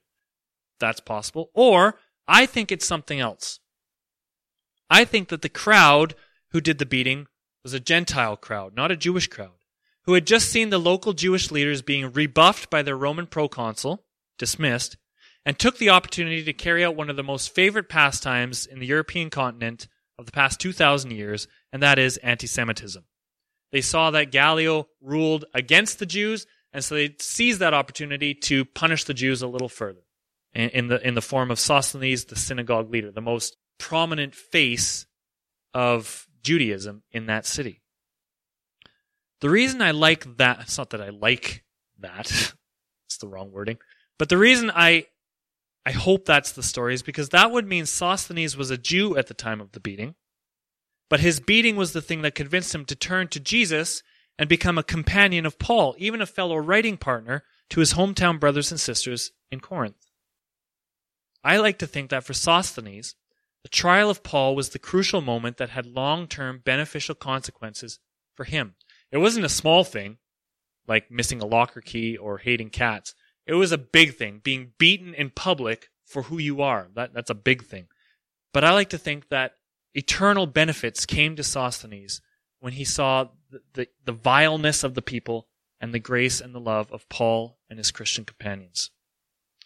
That's 0.80 1.00
possible. 1.00 1.52
Or 1.54 2.00
I 2.28 2.46
think 2.46 2.72
it's 2.72 2.86
something 2.86 3.20
else. 3.20 3.60
I 4.90 5.06
think 5.06 5.30
that 5.30 5.42
the 5.42 5.50
crowd 5.50 6.16
who 6.50 6.62
did 6.62 6.78
the 6.78 6.86
beating 6.86 7.28
was 7.64 7.74
a 7.74 7.80
Gentile 7.80 8.38
crowd, 8.38 8.76
not 8.76 8.92
a 8.92 8.98
Jewish 8.98 9.28
crowd, 9.28 9.64
who 10.04 10.14
had 10.14 10.28
just 10.28 10.50
seen 10.50 10.70
the 10.70 10.80
local 10.80 11.14
Jewish 11.14 11.52
leaders 11.52 11.82
being 11.82 12.12
rebuffed 12.12 12.70
by 12.70 12.82
their 12.82 12.98
Roman 12.98 13.26
proconsul, 13.28 14.06
dismissed, 14.38 14.98
and 15.46 15.58
took 15.58 15.78
the 15.78 15.90
opportunity 15.90 16.44
to 16.44 16.54
carry 16.54 16.84
out 16.84 16.96
one 16.96 17.10
of 17.10 17.16
the 17.16 17.24
most 17.24 17.54
favorite 17.54 17.90
pastimes 17.90 18.66
in 18.66 18.80
the 18.80 18.86
European 18.86 19.30
continent 19.30 19.88
of 20.18 20.26
the 20.26 20.32
past 20.32 20.60
2,000 20.60 21.12
years, 21.12 21.48
and 21.74 21.82
that 21.84 22.00
is 22.00 22.18
anti 22.18 22.48
Semitism. 22.48 23.04
They 23.72 23.82
saw 23.82 24.12
that 24.12 24.32
Gallio 24.32 24.88
ruled 25.02 25.46
against 25.54 26.00
the 26.00 26.06
Jews, 26.06 26.48
and 26.72 26.84
so 26.84 26.96
they 26.96 27.16
seized 27.20 27.60
that 27.60 27.74
opportunity 27.74 28.34
to 28.34 28.66
punish 28.66 29.04
the 29.04 29.14
Jews 29.14 29.42
a 29.42 29.48
little 29.48 29.70
further 29.70 30.05
in 30.56 30.88
the 30.88 31.06
in 31.06 31.14
the 31.14 31.22
form 31.22 31.52
of 31.52 31.60
Sosthenes, 31.60 32.26
the 32.26 32.36
synagogue 32.36 32.90
leader, 32.90 33.12
the 33.12 33.22
most 33.22 33.58
prominent 33.78 34.34
face 34.34 35.06
of 35.74 36.28
Judaism 36.42 37.04
in 37.12 37.26
that 37.26 37.46
city. 37.46 37.82
The 39.42 39.50
reason 39.50 39.82
I 39.82 39.92
like 39.92 40.38
that, 40.38 40.62
it's 40.62 40.78
not 40.78 40.92
that 40.92 41.02
I 41.02 41.10
like 41.10 41.66
that, 42.00 42.32
it's 43.08 43.18
the 43.20 43.28
wrong 43.28 43.52
wording, 43.52 43.78
but 44.18 44.30
the 44.30 44.38
reason 44.38 44.72
I 44.74 45.08
I 45.86 45.92
hope 45.92 46.26
that's 46.26 46.54
the 46.54 46.64
story 46.64 46.94
is 46.94 47.04
because 47.04 47.30
that 47.30 47.52
would 47.52 47.68
mean 47.68 47.86
Sosthenes 47.86 48.58
was 48.58 48.72
a 48.72 48.78
Jew 48.78 49.18
at 49.18 49.28
the 49.28 49.36
time 49.36 49.62
of 49.62 49.74
the 49.74 49.80
beating, 49.80 50.16
but 51.10 51.20
his 51.20 51.40
beating 51.40 51.76
was 51.76 51.94
the 51.94 52.02
thing 52.02 52.22
that 52.22 52.34
convinced 52.34 52.74
him 52.74 52.86
to 52.86 52.96
turn 52.96 53.28
to 53.30 53.40
Jesus 53.40 54.02
and 54.40 54.50
become 54.50 54.78
a 54.78 54.84
companion 54.84 55.46
of 55.46 55.60
Paul, 55.60 55.96
even 55.98 56.22
a 56.22 56.26
fellow 56.26 56.58
writing 56.58 56.98
partner 56.98 57.44
to 57.70 57.80
his 57.82 57.94
hometown 57.94 58.40
brothers 58.40 58.72
and 58.72 58.80
sisters 58.80 59.32
in 59.52 59.60
Corinth. 59.60 59.96
I 61.46 61.58
like 61.58 61.78
to 61.78 61.88
think 61.88 62.10
that 62.10 62.24
for 62.24 62.34
Sosthenes, 62.34 63.14
the 63.62 63.70
trial 63.70 64.10
of 64.10 64.24
Paul 64.24 64.56
was 64.56 64.70
the 64.70 64.80
crucial 64.80 65.22
moment 65.22 65.58
that 65.58 65.70
had 65.70 65.86
long 65.86 66.28
term 66.28 66.62
beneficial 66.66 67.14
consequences 67.14 68.00
for 68.34 68.46
him. 68.46 68.74
It 69.12 69.20
wasn't 69.20 69.46
a 69.46 69.50
small 69.50 69.84
thing, 69.84 70.18
like 70.88 71.12
missing 71.12 71.42
a 71.42 71.46
locker 71.46 71.82
key 71.82 72.18
or 72.18 72.40
hating 72.40 72.72
cats. 72.72 73.14
It 73.46 73.54
was 73.54 73.72
a 73.72 73.78
big 73.78 74.16
thing, 74.16 74.42
being 74.44 74.72
beaten 74.80 75.14
in 75.14 75.30
public 75.30 75.90
for 76.04 76.24
who 76.24 76.40
you 76.40 76.64
are. 76.64 76.90
That, 76.96 77.14
that's 77.14 77.30
a 77.30 77.36
big 77.36 77.64
thing. 77.64 77.90
But 78.52 78.64
I 78.64 78.72
like 78.72 78.90
to 78.90 78.98
think 78.98 79.30
that 79.30 79.54
eternal 79.94 80.48
benefits 80.48 81.06
came 81.06 81.36
to 81.36 81.44
Sosthenes 81.44 82.22
when 82.60 82.74
he 82.74 82.84
saw 82.84 83.30
the, 83.52 83.62
the, 83.74 83.88
the 84.04 84.14
vileness 84.14 84.84
of 84.84 84.96
the 84.96 85.02
people 85.04 85.48
and 85.80 85.94
the 85.94 86.00
grace 86.00 86.42
and 86.42 86.56
the 86.56 86.60
love 86.60 86.92
of 86.92 87.08
Paul 87.08 87.60
and 87.70 87.78
his 87.78 87.92
Christian 87.92 88.26
companions. 88.26 88.90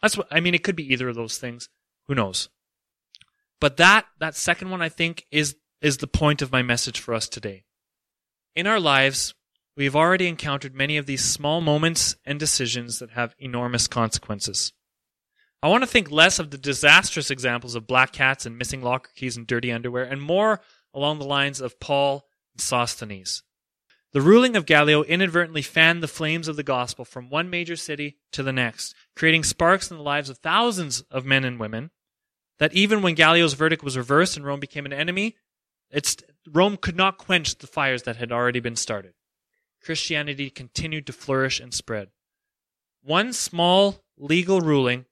That's 0.02 0.18
what 0.18 0.28
I 0.32 0.40
mean. 0.40 0.56
It 0.56 0.64
could 0.64 0.76
be 0.76 0.92
either 0.92 1.10
of 1.10 1.16
those 1.16 1.38
things. 1.38 1.70
Who 2.08 2.16
knows? 2.16 2.50
But 3.60 3.78
that 3.78 4.06
that 4.20 4.36
second 4.36 4.70
one, 4.70 4.82
I 4.82 4.90
think, 4.90 5.26
is 5.32 5.56
is 5.82 5.98
the 5.98 6.08
point 6.08 6.42
of 6.42 6.52
my 6.52 6.62
message 6.62 7.00
for 7.00 7.14
us 7.14 7.28
today. 7.28 7.64
In 8.56 8.68
our 8.68 8.80
lives, 8.80 9.34
we 9.78 9.86
have 9.86 9.96
already 9.96 10.28
encountered 10.28 10.76
many 10.76 10.98
of 10.98 11.06
these 11.06 11.24
small 11.24 11.62
moments 11.62 12.16
and 12.26 12.40
decisions 12.40 13.00
that 13.00 13.12
have 13.12 13.36
enormous 13.40 13.88
consequences. 13.88 14.74
I 15.62 15.68
want 15.68 15.84
to 15.84 15.90
think 15.90 16.10
less 16.10 16.40
of 16.40 16.52
the 16.52 16.58
disastrous 16.58 17.30
examples 17.30 17.76
of 17.76 17.88
black 17.88 18.14
cats 18.14 18.46
and 18.46 18.58
missing 18.58 18.82
locker 18.82 19.12
keys 19.16 19.36
and 19.38 19.46
dirty 19.46 19.72
underwear, 19.72 20.04
and 20.04 20.22
more 20.22 20.62
along 20.94 21.20
the 21.20 21.26
lines 21.26 21.62
of 21.62 21.80
Paul 21.80 22.26
and 22.54 22.62
Sosthenes. 22.62 23.44
The 24.12 24.22
ruling 24.22 24.56
of 24.56 24.66
Gallio 24.66 25.04
inadvertently 25.04 25.62
fanned 25.62 26.02
the 26.02 26.08
flames 26.08 26.48
of 26.48 26.56
the 26.56 26.64
gospel 26.64 27.06
from 27.06 27.30
one 27.30 27.50
major 27.50 27.76
city 27.76 28.18
to 28.32 28.42
the 28.42 28.52
next, 28.52 28.96
creating 29.16 29.44
sparks 29.44 29.92
in 29.92 29.98
the 29.98 30.04
lives 30.04 30.30
of 30.30 30.40
thousands 30.40 31.02
of 31.12 31.26
men 31.26 31.46
and 31.46 31.60
women. 31.60 31.92
That 32.58 32.74
even 32.74 33.02
when 33.02 33.16
Gallio's 33.16 33.54
verdict 33.54 33.84
was 33.84 33.96
reversed 33.96 34.36
and 34.36 34.46
Rome 34.46 34.60
became 34.60 34.86
an 34.86 34.94
enemy, 34.94 35.38
Rome 36.52 36.76
could 36.76 36.96
not 36.96 37.18
quench 37.18 37.58
the 37.58 37.68
fires 37.68 38.04
that 38.04 38.18
had 38.18 38.32
already 38.32 38.60
been 38.60 38.76
started. 38.76 39.14
Christianity 39.82 40.50
continued 40.50 41.06
to 41.08 41.14
flourish 41.14 41.60
and 41.60 41.74
spread. 41.74 42.10
One 43.02 43.32
small 43.32 44.04
legal 44.18 44.60
ruling 44.60 45.06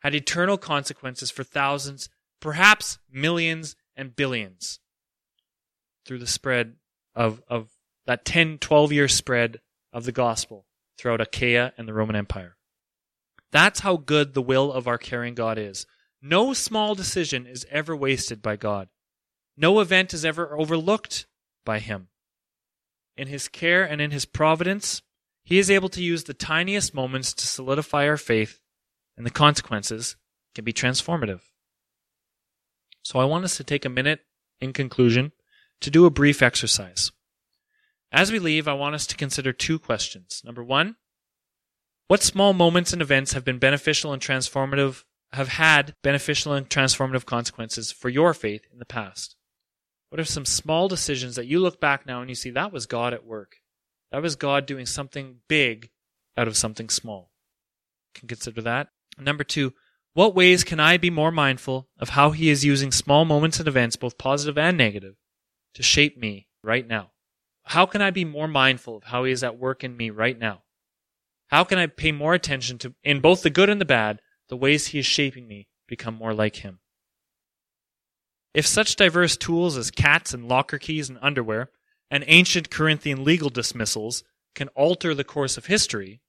had 0.00 0.14
eternal 0.14 0.58
consequences 0.58 1.30
for 1.30 1.42
thousands, 1.42 2.08
perhaps 2.40 2.98
millions 3.10 3.76
and 3.96 4.14
billions 4.14 4.78
through 6.04 6.18
the 6.18 6.26
spread 6.26 6.74
of, 7.14 7.42
of 7.48 7.70
that 8.06 8.24
10, 8.24 8.58
12 8.58 8.92
year 8.92 9.08
spread 9.08 9.60
of 9.92 10.04
the 10.04 10.12
gospel 10.12 10.66
throughout 10.98 11.20
Achaia 11.20 11.72
and 11.76 11.88
the 11.88 11.94
Roman 11.94 12.16
Empire. 12.16 12.56
That's 13.50 13.80
how 13.80 13.96
good 13.96 14.34
the 14.34 14.42
will 14.42 14.72
of 14.72 14.86
our 14.86 14.98
caring 14.98 15.34
God 15.34 15.58
is. 15.58 15.86
No 16.20 16.52
small 16.52 16.94
decision 16.94 17.46
is 17.46 17.66
ever 17.70 17.96
wasted 17.96 18.40
by 18.40 18.56
God. 18.56 18.88
No 19.56 19.80
event 19.80 20.14
is 20.14 20.24
ever 20.24 20.56
overlooked 20.58 21.26
by 21.64 21.78
Him. 21.78 22.08
In 23.16 23.28
His 23.28 23.48
care 23.48 23.84
and 23.84 24.00
in 24.00 24.10
His 24.10 24.24
providence, 24.24 25.02
He 25.44 25.58
is 25.58 25.70
able 25.70 25.90
to 25.90 26.02
use 26.02 26.24
the 26.24 26.34
tiniest 26.34 26.94
moments 26.94 27.34
to 27.34 27.46
solidify 27.46 28.08
our 28.08 28.16
faith, 28.16 28.60
and 29.16 29.26
the 29.26 29.30
consequences 29.30 30.16
can 30.54 30.64
be 30.64 30.72
transformative. 30.72 31.40
So 33.02 33.18
I 33.18 33.24
want 33.24 33.44
us 33.44 33.56
to 33.56 33.64
take 33.64 33.84
a 33.84 33.90
minute 33.90 34.20
in 34.60 34.72
conclusion 34.72 35.32
to 35.80 35.90
do 35.90 36.06
a 36.06 36.10
brief 36.10 36.40
exercise. 36.40 37.10
As 38.12 38.30
we 38.30 38.38
leave, 38.38 38.68
I 38.68 38.74
want 38.74 38.94
us 38.94 39.06
to 39.06 39.16
consider 39.16 39.54
two 39.54 39.78
questions. 39.78 40.42
Number 40.44 40.62
one, 40.62 40.96
what 42.08 42.22
small 42.22 42.52
moments 42.52 42.92
and 42.92 43.00
events 43.00 43.32
have 43.32 43.44
been 43.44 43.58
beneficial 43.58 44.12
and 44.12 44.20
transformative, 44.20 45.04
have 45.32 45.48
had 45.48 45.94
beneficial 46.02 46.52
and 46.52 46.68
transformative 46.68 47.24
consequences 47.24 47.90
for 47.90 48.10
your 48.10 48.34
faith 48.34 48.66
in 48.70 48.78
the 48.78 48.84
past? 48.84 49.34
What 50.10 50.20
are 50.20 50.24
some 50.24 50.44
small 50.44 50.88
decisions 50.88 51.36
that 51.36 51.46
you 51.46 51.58
look 51.58 51.80
back 51.80 52.04
now 52.04 52.20
and 52.20 52.28
you 52.28 52.34
see 52.34 52.50
that 52.50 52.70
was 52.70 52.84
God 52.84 53.14
at 53.14 53.24
work? 53.24 53.56
That 54.10 54.20
was 54.20 54.36
God 54.36 54.66
doing 54.66 54.84
something 54.84 55.36
big 55.48 55.88
out 56.36 56.48
of 56.48 56.56
something 56.56 56.90
small. 56.90 57.32
can 58.14 58.28
consider 58.28 58.60
that. 58.60 58.88
Number 59.18 59.42
two, 59.42 59.72
what 60.12 60.34
ways 60.34 60.64
can 60.64 60.80
I 60.80 60.98
be 60.98 61.08
more 61.08 61.30
mindful 61.30 61.88
of 61.98 62.10
how 62.10 62.32
He 62.32 62.50
is 62.50 62.62
using 62.62 62.92
small 62.92 63.24
moments 63.24 63.58
and 63.58 63.66
events, 63.66 63.96
both 63.96 64.18
positive 64.18 64.58
and 64.58 64.76
negative, 64.76 65.14
to 65.72 65.82
shape 65.82 66.18
me 66.18 66.46
right 66.62 66.86
now? 66.86 67.12
How 67.64 67.86
can 67.86 68.02
I 68.02 68.10
be 68.10 68.24
more 68.24 68.48
mindful 68.48 68.96
of 68.96 69.04
how 69.04 69.24
He 69.24 69.32
is 69.32 69.42
at 69.42 69.58
work 69.58 69.84
in 69.84 69.96
me 69.96 70.10
right 70.10 70.38
now? 70.38 70.62
How 71.48 71.64
can 71.64 71.78
I 71.78 71.86
pay 71.86 72.12
more 72.12 72.34
attention 72.34 72.78
to, 72.78 72.94
in 73.04 73.20
both 73.20 73.42
the 73.42 73.50
good 73.50 73.68
and 73.68 73.80
the 73.80 73.84
bad, 73.84 74.20
the 74.48 74.56
ways 74.56 74.88
He 74.88 74.98
is 74.98 75.06
shaping 75.06 75.46
me 75.46 75.68
become 75.86 76.14
more 76.14 76.34
like 76.34 76.56
Him? 76.56 76.80
If 78.54 78.66
such 78.66 78.96
diverse 78.96 79.36
tools 79.36 79.76
as 79.76 79.90
cats 79.90 80.34
and 80.34 80.48
locker 80.48 80.78
keys 80.78 81.08
and 81.08 81.18
underwear, 81.22 81.70
and 82.10 82.24
ancient 82.26 82.70
Corinthian 82.70 83.24
legal 83.24 83.48
dismissals 83.48 84.22
can 84.54 84.68
alter 84.68 85.14
the 85.14 85.24
course 85.24 85.56
of 85.56 85.66
history, 85.66 86.20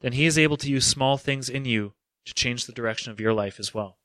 then 0.00 0.12
He 0.12 0.24
is 0.24 0.38
able 0.38 0.56
to 0.58 0.70
use 0.70 0.86
small 0.86 1.18
things 1.18 1.50
in 1.50 1.64
you 1.64 1.94
to 2.24 2.34
change 2.34 2.64
the 2.64 2.72
direction 2.72 3.12
of 3.12 3.20
your 3.20 3.34
life 3.34 3.58
as 3.58 3.74
well. 3.74 3.98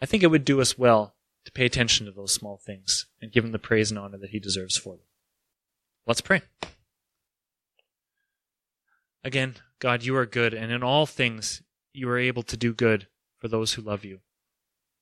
I 0.00 0.06
think 0.06 0.22
it 0.22 0.28
would 0.28 0.44
do 0.44 0.60
us 0.60 0.78
well 0.78 1.14
to 1.44 1.52
pay 1.52 1.64
attention 1.64 2.06
to 2.06 2.12
those 2.12 2.32
small 2.32 2.58
things 2.58 3.06
and 3.20 3.32
give 3.32 3.44
Him 3.44 3.52
the 3.52 3.58
praise 3.58 3.90
and 3.90 3.98
honor 3.98 4.18
that 4.18 4.30
He 4.30 4.38
deserves 4.38 4.76
for 4.76 4.94
them. 4.94 5.06
Let's 6.06 6.20
pray. 6.20 6.42
Again, 9.22 9.56
God, 9.78 10.02
you 10.02 10.16
are 10.16 10.26
good, 10.26 10.54
and 10.54 10.72
in 10.72 10.82
all 10.82 11.06
things 11.06 11.62
you 11.92 12.08
are 12.08 12.18
able 12.18 12.42
to 12.44 12.56
do 12.56 12.72
good 12.72 13.06
for 13.38 13.48
those 13.48 13.74
who 13.74 13.82
love 13.82 14.04
you. 14.04 14.20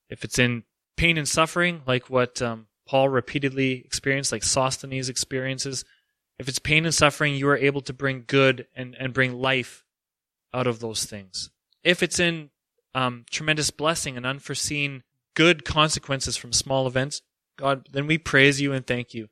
If 0.09 0.23
it's 0.23 0.39
in 0.39 0.63
pain 0.97 1.17
and 1.17 1.27
suffering, 1.27 1.81
like 1.85 2.09
what 2.09 2.41
um, 2.41 2.67
Paul 2.87 3.09
repeatedly 3.09 3.83
experienced, 3.85 4.31
like 4.31 4.43
Sosthenes 4.43 5.09
experiences, 5.09 5.85
if 6.37 6.47
it's 6.47 6.59
pain 6.59 6.85
and 6.85 6.93
suffering, 6.93 7.35
you 7.35 7.47
are 7.49 7.57
able 7.57 7.81
to 7.81 7.93
bring 7.93 8.23
good 8.25 8.67
and, 8.75 8.95
and 8.99 9.13
bring 9.13 9.33
life 9.33 9.85
out 10.53 10.67
of 10.67 10.79
those 10.79 11.05
things. 11.05 11.51
If 11.83 12.01
it's 12.01 12.19
in 12.19 12.49
um, 12.95 13.25
tremendous 13.29 13.71
blessing 13.71 14.17
and 14.17 14.25
unforeseen 14.25 15.03
good 15.35 15.63
consequences 15.63 16.35
from 16.35 16.53
small 16.53 16.87
events, 16.87 17.21
God, 17.57 17.87
then 17.91 18.07
we 18.07 18.17
praise 18.17 18.59
you 18.59 18.73
and 18.73 18.85
thank 18.85 19.13
you. 19.13 19.29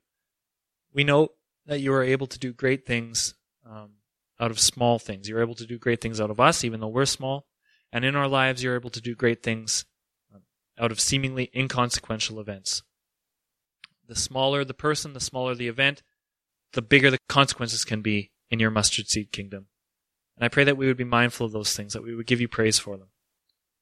We 0.93 1.03
know 1.03 1.29
that 1.67 1.81
you 1.81 1.93
are 1.93 2.03
able 2.03 2.27
to 2.27 2.39
do 2.39 2.53
great 2.53 2.85
things 2.85 3.35
um, 3.69 3.91
out 4.39 4.51
of 4.51 4.59
small 4.59 4.99
things. 4.99 5.29
You're 5.29 5.41
able 5.41 5.55
to 5.55 5.65
do 5.65 5.77
great 5.77 6.01
things 6.01 6.19
out 6.19 6.31
of 6.31 6.39
us, 6.39 6.63
even 6.63 6.79
though 6.79 6.87
we're 6.87 7.05
small. 7.05 7.45
And 7.91 8.03
in 8.03 8.15
our 8.15 8.27
lives, 8.27 8.63
you're 8.63 8.75
able 8.75 8.89
to 8.89 9.01
do 9.01 9.15
great 9.15 9.43
things 9.43 9.85
um, 10.33 10.41
out 10.79 10.91
of 10.91 10.99
seemingly 10.99 11.51
inconsequential 11.55 12.39
events. 12.39 12.83
The 14.07 14.15
smaller 14.15 14.63
the 14.63 14.73
person, 14.73 15.13
the 15.13 15.19
smaller 15.19 15.53
the 15.53 15.67
event, 15.67 16.01
the 16.73 16.81
bigger 16.81 17.11
the 17.11 17.17
consequences 17.27 17.83
can 17.83 18.01
be 18.01 18.31
in 18.49 18.59
your 18.59 18.71
mustard 18.71 19.09
seed 19.09 19.31
kingdom. 19.31 19.67
And 20.37 20.45
I 20.45 20.49
pray 20.49 20.63
that 20.63 20.77
we 20.77 20.87
would 20.87 20.97
be 20.97 21.03
mindful 21.03 21.45
of 21.45 21.51
those 21.51 21.75
things, 21.75 21.93
that 21.93 22.03
we 22.03 22.15
would 22.15 22.27
give 22.27 22.39
you 22.39 22.47
praise 22.47 22.79
for 22.79 22.97
them. 22.97 23.09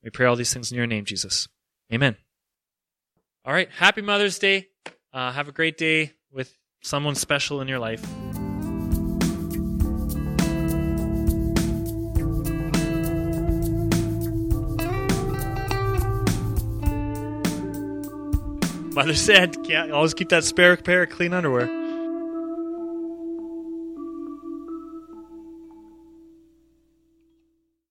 We 0.04 0.10
pray 0.10 0.26
all 0.26 0.36
these 0.36 0.54
things 0.54 0.72
in 0.72 0.78
your 0.78 0.88
name, 0.88 1.06
Jesus. 1.06 1.48
Amen. 1.94 2.18
All 3.44 3.54
right. 3.54 3.70
Happy 3.78 4.02
Mother's 4.02 4.40
Day. 4.40 4.70
Uh, 5.14 5.32
have 5.32 5.48
a 5.48 5.52
great 5.52 5.78
day 5.78 6.14
someone 6.86 7.16
special 7.16 7.62
in 7.62 7.68
your 7.68 7.80
life. 7.80 8.06
Mother 18.94 19.16
said, 19.16 19.58
"Yeah, 19.64 19.90
always 19.92 20.14
keep 20.14 20.30
that 20.30 20.44
spare 20.44 20.78
pair 20.78 21.04
of 21.04 21.10
clean 21.10 21.34
underwear." 21.34 21.85